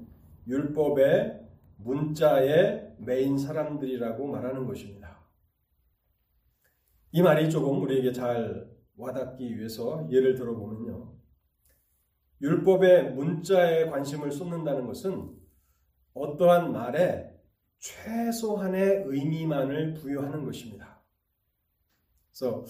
율법의 0.47 1.41
문자에 1.79 2.95
메인 2.99 3.39
사람들이라고 3.39 4.27
말하는 4.27 4.67
것입니다. 4.67 5.19
이 7.13 7.23
말이 7.23 7.49
조금 7.49 7.83
우리에게 7.83 8.13
잘 8.13 8.69
와닿기 8.97 9.57
위해서 9.57 10.09
예를 10.11 10.35
들어보면요. 10.35 11.24
율법의 12.45 13.15
문자에 13.15 13.87
관심을 13.87 14.31
쏟는다는 14.31 14.87
것은 14.87 15.35
어떠한 16.13 16.73
말에 16.73 17.35
최소한의 17.79 19.05
의미만을 19.07 19.95
부여하는 19.95 20.45
것입니다. 20.45 21.03
그래서 22.29 22.67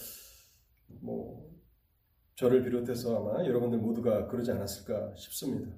뭐 0.86 1.52
저를 2.36 2.62
비롯해서 2.62 3.18
아마 3.18 3.44
여러분들 3.44 3.78
모두가 3.78 4.28
그러지 4.28 4.52
않았을까 4.52 5.16
싶습니다. 5.16 5.74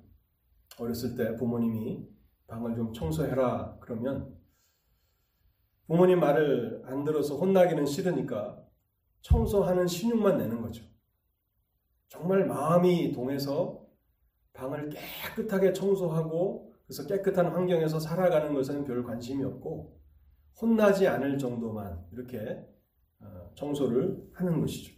어렸을 0.79 1.15
때 1.15 1.35
부모님이 1.37 2.07
방을 2.49 2.77
좀 2.77 2.93
청소해라 2.93 3.79
그러면 3.81 4.37
부모님 5.87 6.21
말을 6.21 6.83
안 6.85 7.03
들어서 7.05 7.37
혼나기는 7.37 7.87
싫으니까 7.87 8.63
청소하는 9.23 9.87
신용만 9.87 10.37
내는 10.37 10.61
거죠. 10.61 10.85
정말 12.09 12.47
마음이 12.47 13.13
동해서 13.13 13.86
방을 14.57 14.91
깨끗하게 14.91 15.73
청소하고 15.73 16.73
그래서 16.87 17.07
깨끗한 17.07 17.47
환경에서 17.47 17.99
살아가는 17.99 18.55
것은 18.55 18.85
별 18.85 19.05
관심이 19.05 19.45
없고 19.45 20.01
혼나지 20.61 21.07
않을 21.07 21.39
정도만 21.39 22.07
이렇게 22.13 22.65
어, 23.21 23.51
청소를 23.55 24.31
하는 24.33 24.61
것이죠. 24.61 24.95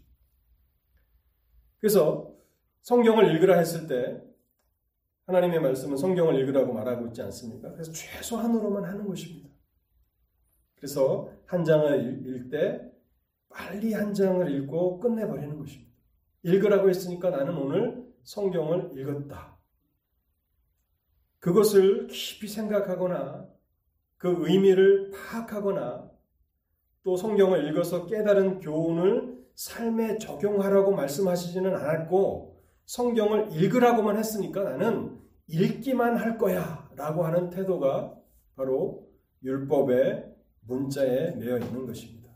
그래서 1.81 2.35
성경을 2.83 3.35
읽으라 3.35 3.59
했을 3.59 3.87
때 3.87 4.23
하나님의 5.27 5.61
말씀은 5.61 5.97
성경을 5.97 6.37
읽으라고 6.41 6.73
말하고 6.73 7.07
있지 7.09 7.23
않습니까? 7.23 7.71
그래서 7.73 7.93
최소한으로만 7.93 8.85
하는 8.85 9.07
것입니다. 9.07 9.49
그래서 10.77 11.31
한 11.45 11.65
장을 11.65 12.01
읽을 12.01 12.49
때 12.49 12.91
빨리 13.49 13.93
한 13.93 14.15
장을 14.15 14.49
읽고 14.51 15.01
끝내버리는 15.01 15.59
것입니다. 15.59 15.93
읽으라고 16.43 16.89
했으니까 16.89 17.31
나는 17.31 17.57
오늘 17.57 17.98
성경을 18.29 18.91
읽었다. 18.95 19.57
그것을 21.39 22.09
깊이 22.09 22.47
생각하거나 22.47 23.49
그 24.19 24.47
의미를 24.47 25.11
파악하거나 25.13 26.11
또 27.05 27.17
성경을 27.17 27.67
읽어서 27.69 28.05
깨달은 28.05 28.61
교훈을 28.61 29.39
삶에 29.55 30.19
적용하라고 30.19 30.93
말씀하시지는 30.93 31.75
않았고 31.75 32.63
성경을 32.85 33.53
읽으라고만 33.53 34.19
했으니까 34.19 34.63
나는 34.63 35.19
읽기만 35.47 36.19
할 36.19 36.37
거야 36.37 36.91
라고 36.97 37.25
하는 37.25 37.49
태도가 37.49 38.15
바로 38.57 39.09
율법의 39.43 40.35
문자에 40.67 41.31
매여 41.31 41.59
있는 41.59 41.87
것입니다. 41.87 42.29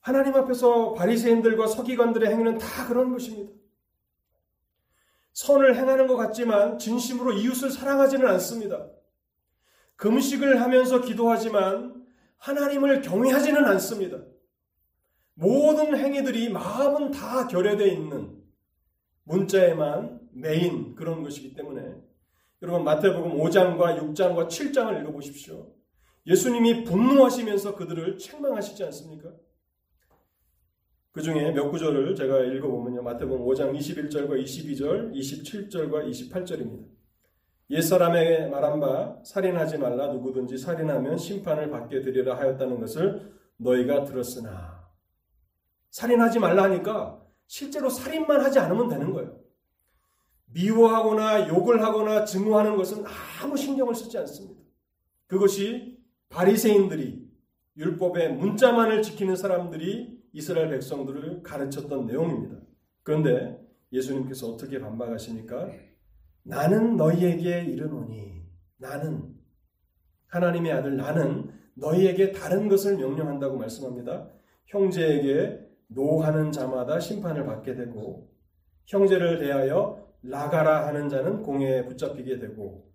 하나님 0.00 0.34
앞에서 0.34 0.94
바리새인들과 0.94 1.66
서기관들의 1.66 2.30
행위는 2.30 2.56
다 2.56 2.86
그런 2.88 3.12
것입니다. 3.12 3.63
선을 5.34 5.76
행하는 5.76 6.06
것 6.06 6.16
같지만 6.16 6.78
진심으로 6.78 7.32
이웃을 7.32 7.70
사랑하지는 7.70 8.26
않습니다. 8.26 8.88
금식을 9.96 10.60
하면서 10.60 11.00
기도하지만 11.00 12.06
하나님을 12.38 13.02
경외하지는 13.02 13.64
않습니다. 13.64 14.18
모든 15.34 15.96
행위들이 15.96 16.50
마음은 16.50 17.10
다 17.10 17.48
결여되어 17.48 17.86
있는 17.86 18.42
문자에만 19.24 20.20
메인 20.32 20.94
그런 20.94 21.22
것이기 21.22 21.54
때문에 21.54 21.96
여러분 22.62 22.84
마태복음 22.84 23.36
5장과 23.36 23.98
6장과 23.98 24.48
7장을 24.48 25.00
읽어보십시오. 25.00 25.74
예수님이 26.26 26.84
분노하시면서 26.84 27.74
그들을 27.74 28.18
책망하시지 28.18 28.84
않습니까? 28.84 29.30
그 31.14 31.22
중에 31.22 31.52
몇 31.52 31.70
구절을 31.70 32.16
제가 32.16 32.40
읽어보면요. 32.40 33.00
마태복음 33.02 33.46
5장 33.46 33.72
21절과 33.78 34.30
22절, 34.42 35.14
27절과 35.14 36.10
28절입니다. 36.10 36.86
옛사람에게 37.70 38.46
말한 38.48 38.80
바 38.80 39.16
살인하지 39.24 39.78
말라 39.78 40.08
누구든지 40.08 40.58
살인하면 40.58 41.16
심판을 41.16 41.70
받게 41.70 42.00
되리라 42.00 42.36
하였다는 42.36 42.80
것을 42.80 43.32
너희가 43.58 44.04
들었으나 44.04 44.90
살인하지 45.90 46.40
말라 46.40 46.64
하니까 46.64 47.22
실제로 47.46 47.88
살인만 47.88 48.40
하지 48.40 48.58
않으면 48.58 48.88
되는 48.88 49.12
거예요. 49.12 49.38
미워하거나 50.46 51.48
욕을 51.48 51.80
하거나 51.80 52.24
증오하는 52.24 52.76
것은 52.76 53.04
아무 53.40 53.56
신경을 53.56 53.94
쓰지 53.94 54.18
않습니다. 54.18 54.60
그것이 55.28 55.96
바리새인들이 56.28 57.24
율법의 57.76 58.34
문자만을 58.34 59.02
지키는 59.02 59.36
사람들이 59.36 60.13
이스라엘 60.34 60.68
백성들을 60.68 61.44
가르쳤던 61.44 62.06
내용입니다. 62.06 62.56
그런데 63.04 63.56
예수님께서 63.92 64.48
어떻게 64.48 64.80
반박하십니까? 64.80 65.70
나는 66.42 66.96
너희에게 66.96 67.64
이르노니 67.64 68.42
나는 68.76 69.32
하나님의 70.26 70.72
아들 70.72 70.96
나는 70.96 71.50
너희에게 71.74 72.32
다른 72.32 72.68
것을 72.68 72.96
명령한다고 72.96 73.56
말씀합니다. 73.56 74.28
형제에게 74.66 75.60
노하는 75.86 76.50
자마다 76.50 76.98
심판을 76.98 77.46
받게 77.46 77.76
되고 77.76 78.28
형제를 78.86 79.38
대하여 79.38 80.04
라가라 80.22 80.88
하는 80.88 81.08
자는 81.08 81.42
공에 81.42 81.84
붙잡히게 81.84 82.38
되고 82.40 82.92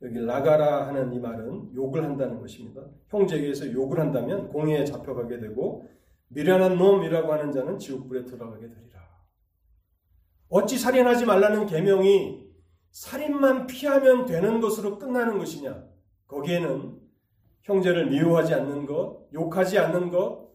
여기 0.00 0.18
라가라 0.18 0.86
하는 0.86 1.12
이 1.12 1.18
말은 1.18 1.74
욕을 1.74 2.02
한다는 2.02 2.40
것입니다. 2.40 2.82
형제에게서 3.08 3.72
욕을 3.72 4.00
한다면 4.00 4.48
공에 4.48 4.84
잡혀가게 4.84 5.38
되고 5.40 5.88
미련한 6.28 6.76
놈이라고 6.76 7.32
하는 7.32 7.52
자는 7.52 7.78
지옥불에 7.78 8.24
들어가게 8.24 8.68
되리라. 8.68 9.00
어찌 10.48 10.78
살인하지 10.78 11.26
말라는 11.26 11.66
계명이 11.66 12.44
살인만 12.90 13.66
피하면 13.66 14.24
되는 14.24 14.60
것으로 14.60 14.98
끝나는 14.98 15.38
것이냐? 15.38 15.84
거기에는 16.26 17.00
형제를 17.62 18.06
미워하지 18.06 18.54
않는 18.54 18.86
것, 18.86 19.26
욕하지 19.32 19.78
않는 19.78 20.10
것, 20.10 20.52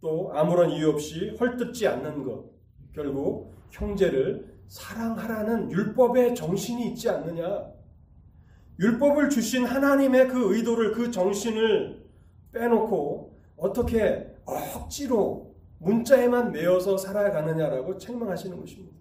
또 0.00 0.32
아무런 0.34 0.70
이유 0.70 0.88
없이 0.88 1.36
헐뜯지 1.38 1.86
않는 1.86 2.24
것, 2.24 2.50
결국 2.94 3.54
형제를 3.70 4.58
사랑하라는 4.66 5.70
율법의 5.70 6.34
정신이 6.34 6.88
있지 6.88 7.08
않느냐? 7.08 7.70
율법을 8.78 9.28
주신 9.28 9.64
하나님의 9.64 10.28
그 10.28 10.56
의도를, 10.56 10.92
그 10.92 11.10
정신을 11.10 12.02
빼놓고 12.52 13.38
어떻게 13.56 14.29
억지로 14.50 15.54
문자에만 15.78 16.52
매어서 16.52 16.96
살아가느냐라고 16.96 17.96
책망하시는 17.96 18.58
것입니다. 18.58 18.96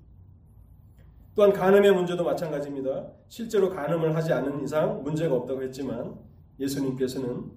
또한 1.36 1.54
간음의 1.54 1.94
문제도 1.94 2.24
마찬가지입니다. 2.24 3.08
실제로 3.28 3.70
간음을 3.70 4.16
하지 4.16 4.34
않는 4.34 4.64
이상 4.64 5.04
문제가 5.04 5.36
없다고 5.36 5.64
했지만 5.64 6.16
예수님께서는 6.60 7.52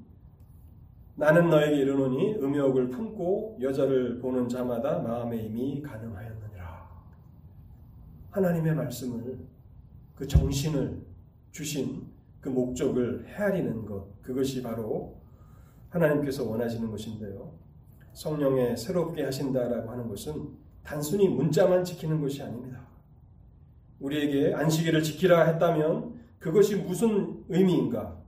나는 1.14 1.50
너에게 1.50 1.76
이르노니 1.76 2.34
음욕을 2.36 2.90
품고 2.90 3.58
여자를 3.60 4.18
보는 4.18 4.48
자마다 4.48 5.00
마음에 5.00 5.36
이미 5.36 5.82
가능하였느니라. 5.82 6.88
하나님의 8.30 8.74
말씀을 8.74 9.38
그 10.14 10.26
정신을 10.26 11.02
주신 11.50 12.06
그 12.40 12.48
목적을 12.48 13.26
헤아리는 13.26 13.84
것 13.84 14.22
그것이 14.22 14.62
바로 14.62 15.20
하나님께서 15.90 16.48
원하시는 16.48 16.90
것인데요. 16.90 17.61
성령에 18.12 18.76
새롭게 18.76 19.24
하신다라고 19.24 19.90
하는 19.90 20.08
것은 20.08 20.50
단순히 20.82 21.28
문자만 21.28 21.84
지키는 21.84 22.20
것이 22.20 22.42
아닙니다. 22.42 22.80
우리에게 24.00 24.54
안식일을 24.54 25.02
지키라 25.02 25.44
했다면 25.44 26.20
그것이 26.38 26.76
무슨 26.76 27.44
의미인가? 27.48 28.20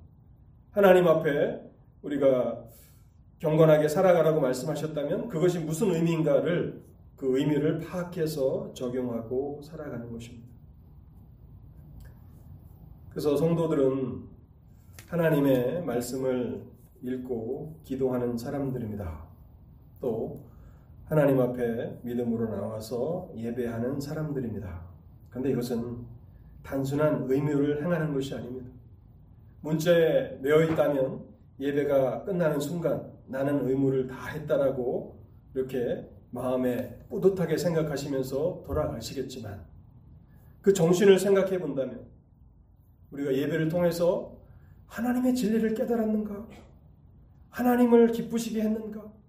하나님 0.71 1.07
앞에 1.09 1.61
우리가 2.03 2.65
경건하게 3.41 3.89
살아가라고 3.89 4.41
말씀하셨다면 4.41 5.29
그것이 5.29 5.59
무슨 5.59 5.95
의미인가를 5.95 6.83
그 7.17 7.39
의미를 7.39 7.81
파악해서 7.81 8.73
적용하고 8.75 9.61
살아가는 9.63 10.11
것입니다. 10.11 10.49
그래서 13.11 13.37
성도들은 13.37 14.25
하나님의 15.09 15.85
말씀을 15.85 16.65
읽고 17.03 17.81
기도하는 17.85 18.37
사람들입니다. 18.37 19.24
또 20.05 20.45
하나님 21.07 21.41
앞에 21.41 21.99
믿음으로 22.03 22.55
나와서 22.55 23.33
예배하는 23.35 23.99
사람들입니다. 24.01 24.83
그런데 25.31 25.51
이것은 25.51 26.05
단순한 26.63 27.25
의무를 27.27 27.83
행하는 27.83 28.13
것이 28.13 28.35
아닙니다. 28.35 28.67
문자에 29.63 30.39
매어 30.43 30.63
있다면 30.65 31.25
예배가 31.59 32.25
끝나는 32.25 32.61
순간 32.61 33.11
나는 33.27 33.67
의무를 33.67 34.07
다 34.07 34.27
했다라고 34.27 35.19
이렇게 35.55 36.07
마음에 36.31 36.99
뿌듯하게 37.09 37.57
생각하시면서 37.57 38.65
돌아가시겠지만 38.67 39.65
그 40.61 40.75
정신을 40.75 41.19
생각해 41.19 41.59
본다면 41.59 42.05
우리가 43.11 43.35
예배를 43.35 43.71
통해서 43.71 44.37
하나님의 44.87 45.35
진리를 45.35 45.73
깨달았는가? 45.73 46.47
하나님을 47.49 48.13
기쁘시게 48.13 48.61
했는가? 48.61 49.24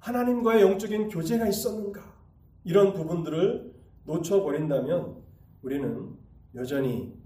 하나님과의 0.00 0.62
영적인 0.62 1.08
교제가 1.08 1.46
있었는가? 1.46 2.00
이런 2.64 2.92
부분들을 2.92 3.74
놓쳐버린다면 4.04 5.16
우리는 5.62 6.16
여전히 6.54 7.16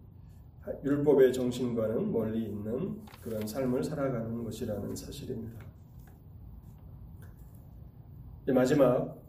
율법의 0.85 1.33
정신과는 1.33 2.13
멀리 2.13 2.45
있는 2.45 3.01
그런 3.21 3.47
삶을 3.47 3.83
살아가는 3.83 4.45
것이라는 4.45 4.95
사실입니다. 4.95 5.61
마지막 8.55 9.21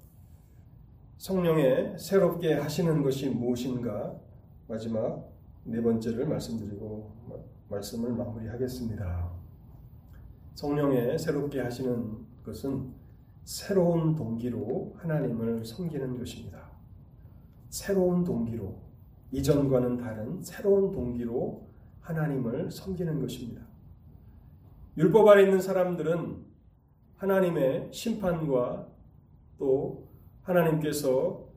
성령의 1.17 1.97
새롭게 1.97 2.53
하시는 2.53 3.01
것이 3.01 3.29
무엇인가 3.29 4.19
마지막 4.67 5.31
네 5.63 5.81
번째를 5.81 6.27
말씀드리고 6.27 7.11
말씀을 7.69 8.11
마무리하겠습니다. 8.13 9.31
성령의 10.55 11.17
새롭게 11.17 11.61
하시는 11.61 12.25
것은 12.43 12.93
새로운 13.43 14.15
동기로 14.15 14.95
하나님을 14.97 15.65
섬기는 15.65 16.17
것입니다. 16.17 16.71
새로운 17.69 18.23
동기로 18.23 18.81
이전과는 19.31 19.97
다른 19.97 20.41
새로운 20.41 20.91
동기로 20.91 21.67
하나님을 22.01 22.71
섬기는 22.71 23.19
것입니다. 23.19 23.63
율법 24.97 25.27
아래 25.27 25.43
있는 25.43 25.59
사람들은 25.59 26.45
하나님의 27.17 27.89
심판과 27.91 28.87
또 29.57 30.07
하나님께서 30.43 31.47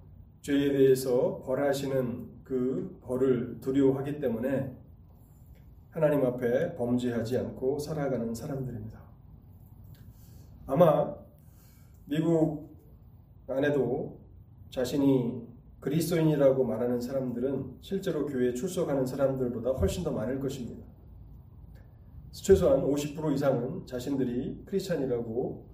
죄에 0.41 0.73
대해서 0.73 1.43
벌하시는 1.45 2.37
그 2.45 2.99
벌을 3.03 3.61
두려워하기 3.61 4.21
때문에 4.21 4.75
하나님 5.91 6.25
앞에 6.25 6.77
범죄하지 6.77 7.39
않고 7.39 7.79
살아가는 7.79 8.35
사람들입니다. 8.35 9.01
아마 10.67 11.26
미국 12.07 12.77
안에도 13.49 14.21
자신이 14.71 15.43
그리스도인이라고 15.81 16.65
말하는 16.65 17.01
사람들은 17.01 17.79
실제로 17.81 18.27
교회에 18.27 18.55
출석하는 18.55 19.05
사람들보다 19.05 19.71
훨씬 19.73 20.05
더 20.05 20.13
많을 20.13 20.39
것입니다. 20.41 20.85
최소한 22.31 22.83
50% 22.83 23.35
이상은 23.35 23.87
자신들이 23.87 24.63
크리스찬이라고 24.67 25.67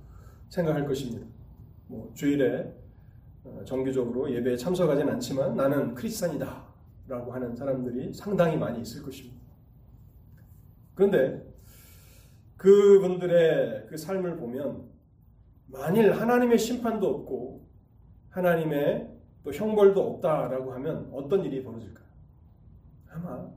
생각할 0.48 0.86
것입니다. 0.86 1.26
뭐 1.86 2.10
주일에 2.14 2.72
어, 3.44 3.62
정규적으로 3.64 4.32
예배에 4.32 4.56
참석하진 4.56 5.08
않지만 5.08 5.56
나는 5.56 5.94
크리스찬이다 5.94 6.72
라고 7.08 7.32
하는 7.32 7.54
사람들이 7.54 8.14
상당히 8.14 8.56
많이 8.56 8.80
있을 8.80 9.02
것입니다. 9.02 9.40
그런데 10.94 11.42
그분들의 12.56 13.86
그 13.88 13.96
삶을 13.96 14.36
보면 14.36 14.91
만일 15.72 16.12
하나님의 16.12 16.58
심판도 16.58 17.08
없고 17.08 17.66
하나님의 18.30 19.10
또 19.42 19.52
형벌도 19.52 20.00
없다라고 20.00 20.72
하면 20.74 21.10
어떤 21.12 21.44
일이 21.44 21.64
벌어질까요? 21.64 22.06
아마 23.10 23.50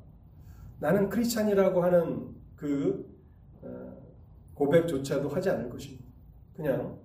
나는 0.79 1.09
크리스찬이라고 1.09 1.83
하는 1.83 2.35
그 2.55 3.13
어, 3.61 3.97
고백조차도 4.55 5.29
하지 5.29 5.49
않을 5.49 5.69
것입니다. 5.69 6.05
그냥 6.55 6.97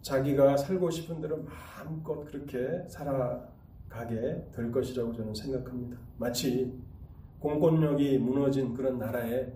자기가 0.00 0.56
살고 0.56 0.90
싶은 0.90 1.20
대로 1.20 1.42
마음껏 1.42 2.24
그렇게 2.24 2.88
살아가게 2.88 4.50
될 4.54 4.72
것이라고 4.72 5.12
저는 5.12 5.34
생각합니다. 5.34 5.98
마치 6.16 6.72
공권력이 7.40 8.18
무너진 8.18 8.72
그런 8.72 8.98
나라에 8.98 9.52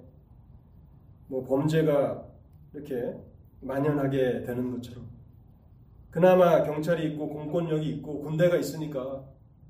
뭐 1.28 1.44
범죄가 1.44 2.26
이렇게 2.74 3.16
만연하게 3.60 4.42
되는 4.42 4.70
것처럼 4.70 5.08
그나마 6.10 6.62
경찰이 6.64 7.12
있고 7.12 7.28
공권력이 7.28 7.88
있고 7.90 8.20
군대가 8.20 8.56
있으니까 8.56 9.24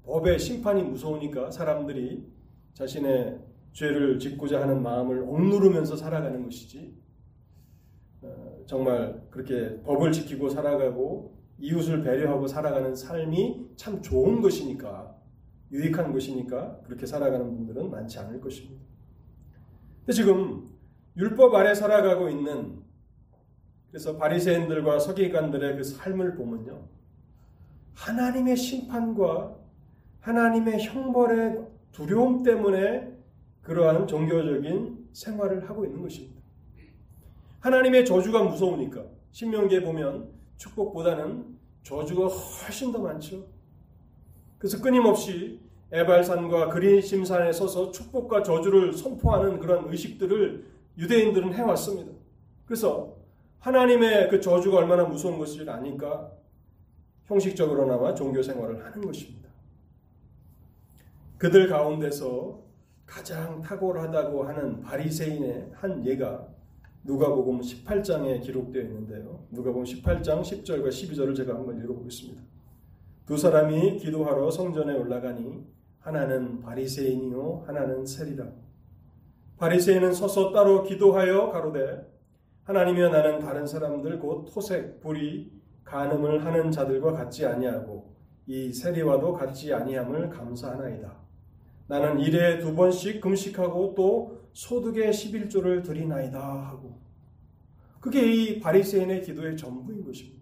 법의 0.05 0.39
심판이 0.39 0.83
무서우니까 0.83 1.51
사람들이 1.51 2.27
자신의 2.75 3.41
죄를 3.73 4.19
짓고자 4.19 4.63
하는 4.63 4.83
마음을 4.83 5.23
억누르면서 5.23 5.97
살아가는 5.97 6.43
것이지 6.45 6.95
어, 8.23 8.63
정말 8.67 9.23
그렇게 9.31 9.81
법을 9.83 10.13
지키고 10.13 10.49
살아가고 10.49 11.39
이웃을 11.59 12.03
배려하고 12.03 12.47
살아가는 12.47 12.95
삶이 12.95 13.73
참 13.77 14.01
좋은 14.01 14.41
것이니까 14.41 15.15
유익한 15.71 16.13
것이니까 16.13 16.81
그렇게 16.85 17.07
살아가는 17.07 17.45
분들은 17.55 17.91
많지 17.91 18.19
않을 18.19 18.41
것입니다. 18.41 18.83
근데 20.01 20.13
지금 20.13 20.71
율법 21.17 21.55
아래 21.55 21.75
살아가고 21.75 22.29
있는 22.29 22.83
그래서 23.91 24.17
바리새인들과 24.17 25.01
서기관들의 25.01 25.77
그 25.77 25.85
삶을 25.85 26.37
보면요. 26.37 26.87
하나님의 27.95 28.57
심판과 28.57 29.57
하나님의 30.21 30.83
형벌의 30.85 31.67
두려움 31.93 32.43
때문에 32.43 33.17
그러한 33.63 34.07
종교적인 34.07 35.09
생활을 35.13 35.69
하고 35.69 35.85
있는 35.85 36.01
것입니다. 36.03 36.41
하나님의 37.61 38.05
저주가 38.05 38.43
무서우니까 38.45 39.05
신명기에 39.33 39.83
보면 39.83 40.31
축복보다는 40.57 41.59
저주가 41.83 42.27
훨씬 42.27 42.93
더 42.93 43.01
많죠. 43.01 43.47
그래서 44.59 44.81
끊임없이 44.81 45.61
에발산과 45.93 46.69
그리심산에 46.69 47.53
서서 47.53 47.91
축복과 47.91 48.43
저주를 48.43 48.93
선포하는 48.93 49.59
그런 49.59 49.91
의식들을 49.91 50.67
유대인들은 50.99 51.55
해왔습니다. 51.55 52.13
그래서 52.65 53.20
하나님의 53.61 54.29
그 54.31 54.41
저주가 54.41 54.79
얼마나 54.79 55.05
무서운 55.05 55.39
것을 55.39 55.69
아니까 55.69 56.33
형식적으로나마 57.27 58.15
종교 58.15 58.43
생활을 58.43 58.85
하는 58.85 59.01
것입니다. 59.01 59.49
그들 61.39 61.69
가운데서 61.69 62.61
가장 63.07 63.61
탁월하다고 63.61 64.45
하는 64.45 64.81
바리새인의 64.81 65.73
한 65.75 66.05
예가 66.05 66.49
누가복음 67.05 67.61
18장에 67.61 68.43
기록되어 68.43 68.83
있는데요. 68.83 69.47
누가복음 69.51 69.85
18장 69.85 70.43
10절과 70.43 70.89
12절을 70.89 71.35
제가 71.37 71.55
한번 71.55 71.83
읽어보겠습니다. 71.83 72.43
두 73.27 73.37
사람이 73.37 73.99
기도하러 73.99 74.51
성전에 74.51 74.95
올라가니 74.95 75.65
하나는 76.01 76.61
바리새인이요 76.61 77.65
하나는 77.67 78.05
세리라. 78.05 78.47
바리새인은 79.59 80.15
서서 80.15 80.53
따로 80.53 80.83
기도하여 80.83 81.51
가로되 81.51 82.10
하나님이여 82.71 83.09
나는 83.09 83.41
다른 83.41 83.67
사람들 83.67 84.21
곧 84.21 84.45
토색, 84.45 85.01
불이, 85.01 85.51
간음을 85.83 86.45
하는 86.45 86.71
자들과 86.71 87.11
같지 87.11 87.45
아니하고 87.45 88.15
이 88.47 88.73
세리와도 88.73 89.33
같지 89.33 89.75
아니함을 89.75 90.31
감사하나이다. 90.31 91.13
나는 91.89 92.21
일에 92.21 92.61
두 92.61 92.77
번씩 92.77 93.21
금식하고 93.21 93.95
또 93.97 94.39
소득의 94.53 95.11
11조를 95.11 95.83
드리나이다 95.83 96.39
하고 96.39 97.01
그게 97.99 98.33
이 98.33 98.61
바리새인의 98.61 99.23
기도의 99.23 99.57
전부인 99.57 100.05
것입니다. 100.05 100.41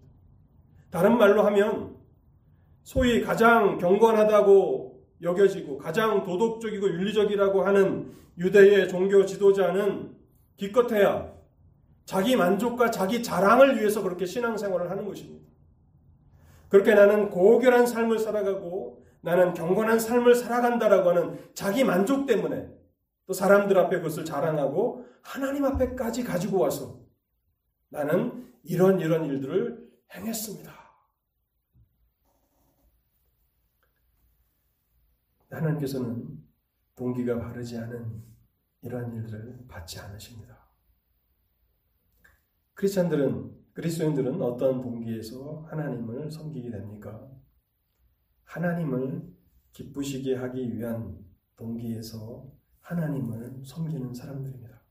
다른 0.91 1.17
말로 1.17 1.41
하면 1.41 1.95
소위 2.83 3.21
가장 3.21 3.79
경건하다고 3.79 5.03
여겨지고 5.23 5.79
가장 5.79 6.23
도덕적이고 6.23 6.89
윤리적이라고 6.89 7.63
하는 7.63 8.13
유대의 8.37 8.87
종교 8.87 9.25
지도자는 9.25 10.15
기껏해야 10.57 11.38
자기 12.09 12.35
만족과 12.35 12.89
자기 12.89 13.21
자랑을 13.21 13.77
위해서 13.77 14.01
그렇게 14.01 14.25
신앙생활을 14.25 14.89
하는 14.89 15.05
것입니다. 15.05 15.47
그렇게 16.67 16.95
나는 16.95 17.29
고결한 17.29 17.85
삶을 17.85 18.17
살아가고 18.17 19.05
나는 19.21 19.53
경건한 19.53 19.99
삶을 19.99 20.33
살아간다라고 20.33 21.09
하는 21.09 21.53
자기 21.53 21.83
만족 21.83 22.25
때문에 22.25 22.67
또 23.27 23.33
사람들 23.33 23.77
앞에 23.77 23.97
그것을 23.97 24.25
자랑하고 24.25 25.05
하나님 25.21 25.65
앞에까지 25.65 26.23
가지고 26.23 26.57
와서 26.57 26.99
나는 27.89 28.51
이런 28.63 28.99
이런 28.99 29.25
일들을 29.25 29.91
행했습니다. 30.11 30.73
하나님께서는 35.51 36.43
동기가 36.95 37.37
바르지 37.37 37.77
않은 37.77 38.23
이러한 38.81 39.13
일들을 39.13 39.65
받지 39.67 39.99
않으십니다. 39.99 40.58
크리스천들은 42.79 43.51
그리스도인들은 43.73 44.41
어떤 44.41 44.79
동기에서 44.81 45.65
하나님을 45.69 46.31
섬기게 46.31 46.71
됩니까? 46.71 47.27
하나님을 48.45 49.21
기쁘시게 49.73 50.35
하기 50.35 50.73
위한 50.73 51.17
동기에서 51.57 52.49
하나님을 52.79 53.63
섬기는 53.65 54.13
사람들입니다. 54.13 54.81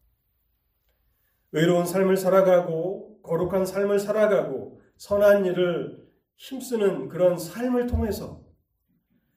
의로운 1.52 1.86
삶을 1.86 2.18
살아가고 2.18 3.22
거룩한 3.22 3.64
삶을 3.64 3.98
살아가고 3.98 4.82
선한 4.98 5.46
일을 5.46 6.06
힘쓰는 6.36 7.08
그런 7.08 7.38
삶을 7.38 7.86
통해서 7.86 8.44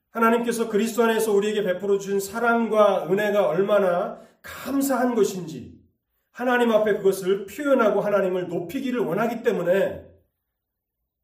하나님께서 0.09 0.67
그리스도 0.67 1.03
안에서 1.03 1.31
우리에게 1.31 1.63
베풀어 1.63 1.97
주신 1.99 2.19
사랑과 2.19 3.09
은혜가 3.09 3.47
얼마나 3.47 4.19
감사한 4.41 5.15
것인지 5.15 5.80
하나님 6.31 6.71
앞에 6.71 6.97
그것을 6.97 7.45
표현하고 7.45 8.01
하나님을 8.01 8.47
높이기를 8.47 9.01
원하기 9.01 9.43
때문에 9.43 10.09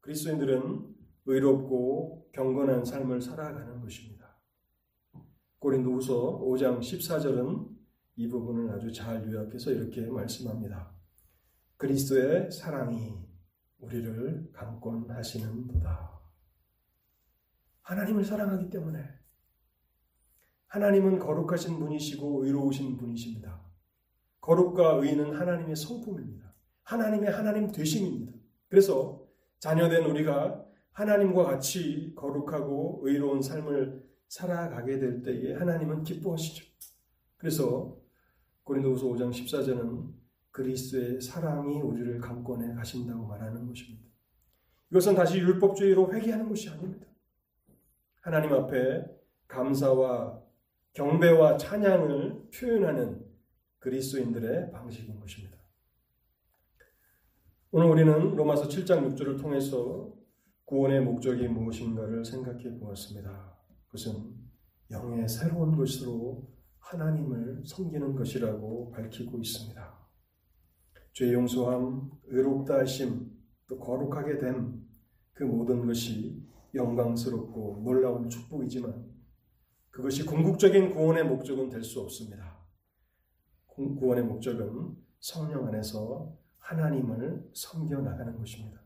그리스도인들은 0.00 0.94
의롭고 1.26 2.30
경건한 2.32 2.84
삶을 2.84 3.20
살아가는 3.20 3.80
것입니다. 3.80 4.38
고린도후서 5.58 6.40
5장 6.40 6.80
14절은 6.80 7.68
이 8.16 8.28
부분을 8.28 8.70
아주 8.70 8.92
잘 8.92 9.26
요약해서 9.30 9.72
이렇게 9.72 10.06
말씀합니다. 10.06 10.92
그리스도의 11.76 12.50
사랑이 12.50 13.14
우리를 13.78 14.50
강권하시는도다. 14.52 16.20
하나님을 17.82 18.24
사랑하기 18.24 18.70
때문에 18.70 19.04
하나님은 20.66 21.18
거룩하신 21.18 21.78
분이시고 21.78 22.44
의로우신 22.44 22.96
분이십니다. 22.96 23.67
거룩과 24.48 24.94
의는 25.02 25.34
하나님의 25.34 25.76
성품입니다. 25.76 26.54
하나님의 26.84 27.30
하나님 27.30 27.70
되심입니다. 27.70 28.32
그래서 28.68 29.22
자녀된 29.58 30.06
우리가 30.06 30.64
하나님과 30.92 31.44
같이 31.44 32.14
거룩하고 32.16 33.00
의로운 33.02 33.42
삶을 33.42 34.02
살아가게 34.28 34.98
될 35.00 35.22
때에 35.22 35.52
하나님은 35.52 36.02
기뻐하시죠. 36.02 36.64
그래서 37.36 37.98
고린도후서 38.64 39.06
5장 39.08 39.30
14절은 39.30 40.14
그리스도의 40.50 41.20
사랑이 41.20 41.82
우리를 41.82 42.18
강권해 42.18 42.72
가신다고 42.72 43.26
말하는 43.26 43.66
것입니다. 43.66 44.08
이것은 44.90 45.14
다시 45.14 45.40
율법주의로 45.40 46.14
회개하는 46.14 46.48
것이 46.48 46.70
아닙니다. 46.70 47.06
하나님 48.22 48.54
앞에 48.54 49.04
감사와 49.46 50.40
경배와 50.94 51.58
찬양을 51.58 52.48
표현하는 52.50 53.27
그리스도인들의 53.78 54.72
방식인 54.72 55.18
것입니다. 55.20 55.56
오늘 57.70 57.86
우리는 57.86 58.34
로마서 58.34 58.68
7장 58.68 59.14
6절을 59.14 59.40
통해서 59.40 60.12
구원의 60.64 61.02
목적이 61.02 61.48
무엇인가를 61.48 62.24
생각해 62.24 62.78
보았습니다. 62.78 63.58
그것은 63.86 64.34
영의 64.90 65.28
새로운 65.28 65.76
것으로 65.76 66.48
하나님을 66.78 67.62
섬기는 67.66 68.14
것이라고 68.14 68.90
밝히고 68.90 69.38
있습니다. 69.38 69.98
죄 71.12 71.32
용서함, 71.32 72.10
의롭다 72.24 72.78
하심, 72.78 73.30
또 73.66 73.78
거룩하게 73.78 74.38
됨, 74.38 74.82
그 75.32 75.44
모든 75.44 75.86
것이 75.86 76.42
영광스럽고 76.74 77.82
놀라운 77.84 78.28
축복이지만 78.28 79.06
그것이 79.90 80.24
궁극적인 80.24 80.94
구원의 80.94 81.24
목적은 81.24 81.68
될 81.70 81.82
수 81.82 82.00
없습니다. 82.00 82.57
구원의 83.96 84.24
목적은 84.24 84.96
성령 85.20 85.66
안에서 85.66 86.36
하나님을 86.58 87.50
섬겨 87.54 88.00
나가는 88.00 88.36
것입니다. 88.36 88.80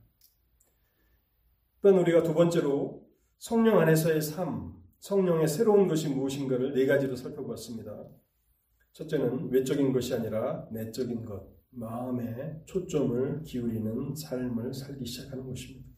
또한 1.81 1.99
우리가 1.99 2.23
두 2.23 2.35
번째로 2.35 3.09
성령 3.39 3.81
안에서의 3.81 4.21
삶, 4.21 4.75
성령의 5.01 5.49
새로운 5.49 5.89
것이 5.89 6.09
무엇인가를 6.09 6.75
네 6.75 6.87
가지로 6.87 7.17
살펴봤습니다. 7.17 8.09
첫째는 8.93 9.51
외적인 9.51 9.93
것이 9.93 10.15
아니라 10.15 10.69
내적인 10.71 11.25
것, 11.25 11.49
마음에 11.71 12.63
초점을 12.67 13.43
기울이는 13.43 14.15
삶을 14.15 14.73
살기 14.73 15.05
시작하는 15.05 15.47
것입니다. 15.47 15.89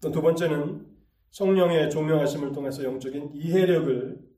또 0.00 0.10
두 0.12 0.20
번째는 0.20 0.86
성령의 1.30 1.90
조명하심을 1.90 2.52
통해서 2.52 2.84
영적인 2.84 3.32
이해력을 3.34 4.28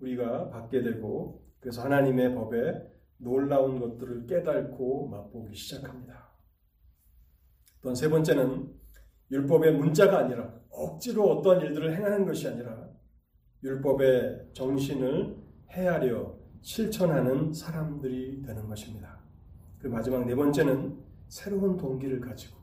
우리가 0.00 0.50
받게 0.50 0.82
되고 0.82 1.43
그래서 1.64 1.80
하나님의 1.80 2.34
법에 2.34 2.74
놀라운 3.16 3.80
것들을 3.80 4.26
깨닫고 4.26 5.08
맛보기 5.08 5.56
시작합니다. 5.56 6.28
또한 7.80 7.96
세 7.96 8.10
번째는 8.10 8.70
율법의 9.30 9.78
문자가 9.78 10.18
아니라 10.18 10.60
억지로 10.68 11.24
어떠한 11.30 11.62
일들을 11.62 11.96
행하는 11.96 12.26
것이 12.26 12.46
아니라 12.48 12.90
율법의 13.62 14.50
정신을 14.52 15.38
헤아려 15.70 16.36
실천하는 16.60 17.50
사람들이 17.54 18.42
되는 18.42 18.68
것입니다. 18.68 19.20
그리고 19.78 19.96
마지막 19.96 20.26
네 20.26 20.34
번째는 20.34 20.98
새로운 21.28 21.78
동기를 21.78 22.20
가지고 22.20 22.58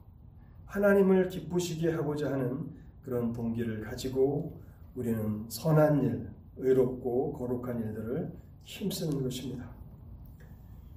하나님을 0.65 1.27
기쁘시게 1.29 1.89
하고자 1.89 2.33
하는 2.33 2.69
그런 3.01 3.33
동기를 3.33 3.81
가지고 3.81 4.61
우리는 4.93 5.49
선한 5.49 6.03
일, 6.03 6.29
의롭고 6.57 7.33
거룩한 7.33 7.79
일들을 7.79 8.50
힘쓰는 8.63 9.21
것입니다. 9.23 9.69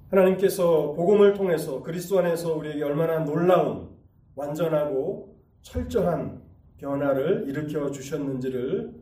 하나님께서 0.09 0.93
복음을 0.93 1.33
통해서 1.33 1.81
그리스도 1.81 2.19
안에서 2.19 2.55
우리에게 2.55 2.83
얼마나 2.83 3.19
놀라운 3.19 3.89
완전하고 4.35 5.35
철저한 5.61 6.41
변화를 6.77 7.45
일으켜 7.47 7.89
주셨는지를 7.91 8.93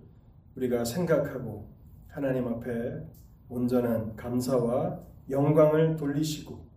우리가 0.56 0.86
생각하고 0.86 1.70
하나님 2.08 2.48
앞에 2.48 3.02
온전한 3.50 4.16
감사와 4.16 5.00
영광을 5.30 5.98
돌리시고 5.98 6.68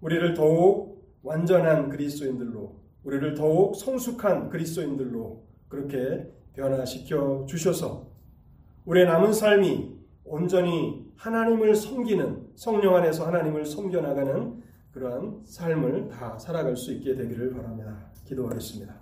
우리를 0.00 0.34
더욱 0.34 1.18
완전한 1.22 1.88
그리스도인들로 1.88 2.80
우리를 3.04 3.34
더욱 3.34 3.76
성숙한 3.76 4.50
그리스도인들로 4.50 5.44
그렇게 5.68 6.30
변화시켜 6.54 7.46
주셔서 7.48 8.10
우리의 8.84 9.06
남은 9.06 9.32
삶이 9.32 9.99
온전히 10.30 11.12
하나님을 11.16 11.74
섬기는 11.74 12.52
성령 12.54 12.94
안에서 12.94 13.26
하나님을 13.26 13.66
섬겨나가는 13.66 14.62
그러한 14.92 15.42
삶을 15.44 16.08
다 16.08 16.38
살아갈 16.38 16.76
수 16.76 16.92
있게 16.92 17.16
되기를 17.16 17.52
바랍니다. 17.52 18.10
기도하겠습니다. 18.24 18.94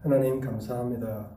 하나님 0.00 0.40
감사합니다. 0.40 1.30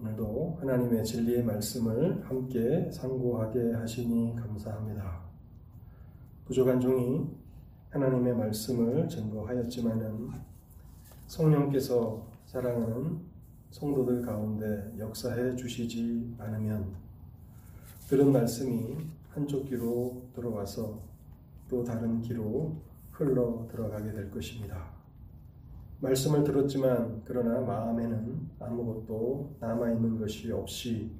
오늘도 0.00 0.56
하나님의 0.60 1.04
진리의 1.04 1.44
말씀을 1.44 2.26
함께 2.26 2.90
상고하게 2.90 3.74
하시니 3.74 4.36
감사합니다. 4.36 5.20
부족한 6.46 6.80
종이 6.80 7.28
하나님의 7.90 8.34
말씀을 8.34 9.08
증거하였지만은 9.10 10.30
성령께서 11.26 12.26
사랑하는 12.46 13.29
성도들 13.70 14.22
가운데 14.22 14.92
역사해 14.98 15.54
주시지 15.54 16.34
않으면 16.38 16.92
들은 18.08 18.32
말씀이 18.32 18.96
한쪽 19.30 19.66
귀로 19.66 20.24
들어와서 20.34 21.00
또 21.68 21.84
다른 21.84 22.20
귀로 22.20 22.74
흘러 23.12 23.68
들어가게 23.70 24.12
될 24.12 24.30
것입니다. 24.30 24.90
말씀을 26.00 26.42
들었지만 26.42 27.22
그러나 27.24 27.60
마음에는 27.60 28.50
아무것도 28.58 29.56
남아있는 29.60 30.18
것이 30.18 30.50
없이 30.50 31.12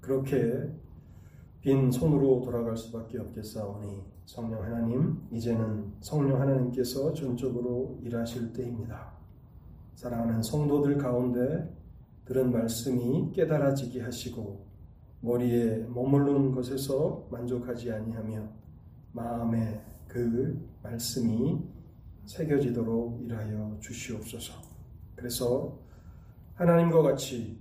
그렇게 0.00 0.70
빈 1.60 1.90
손으로 1.90 2.40
돌아갈 2.42 2.76
수밖에 2.76 3.18
없겠사오니 3.18 4.02
성령 4.24 4.62
하나님 4.62 5.20
이제는 5.32 5.92
성령 6.00 6.40
하나님께서 6.40 7.12
전적으로 7.12 7.98
일하실 8.02 8.52
때입니다. 8.54 9.13
사랑하는 9.94 10.42
성도들 10.42 10.98
가운데 10.98 11.72
들은 12.24 12.52
말씀이 12.52 13.32
깨달아지게 13.32 14.02
하시고 14.02 14.66
머리에 15.20 15.86
머무르는 15.88 16.52
것에서 16.52 17.26
만족하지 17.30 17.92
아니하며 17.92 18.48
마음에 19.12 19.80
그 20.08 20.68
말씀이 20.82 21.62
새겨지도록 22.26 23.22
일하여 23.22 23.76
주시옵소서. 23.80 24.52
그래서 25.14 25.78
하나님과 26.54 27.02
같이 27.02 27.58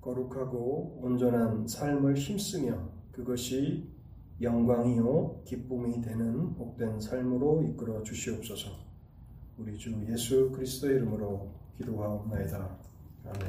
거룩하고 0.00 1.00
온전한 1.02 1.66
삶을 1.66 2.16
힘쓰며 2.16 2.88
그것이 3.12 3.88
영광이요 4.40 5.42
기쁨이 5.44 6.00
되는 6.00 6.54
복된 6.54 7.00
삶으로 7.00 7.62
이끌어 7.62 8.02
주시옵소서. 8.02 8.70
우리 9.58 9.76
주 9.78 9.94
예수 10.10 10.50
그리스도의 10.50 10.96
이름으로 10.96 11.61
기도하옵나이다. 11.78 12.56
아멘. 13.24 13.40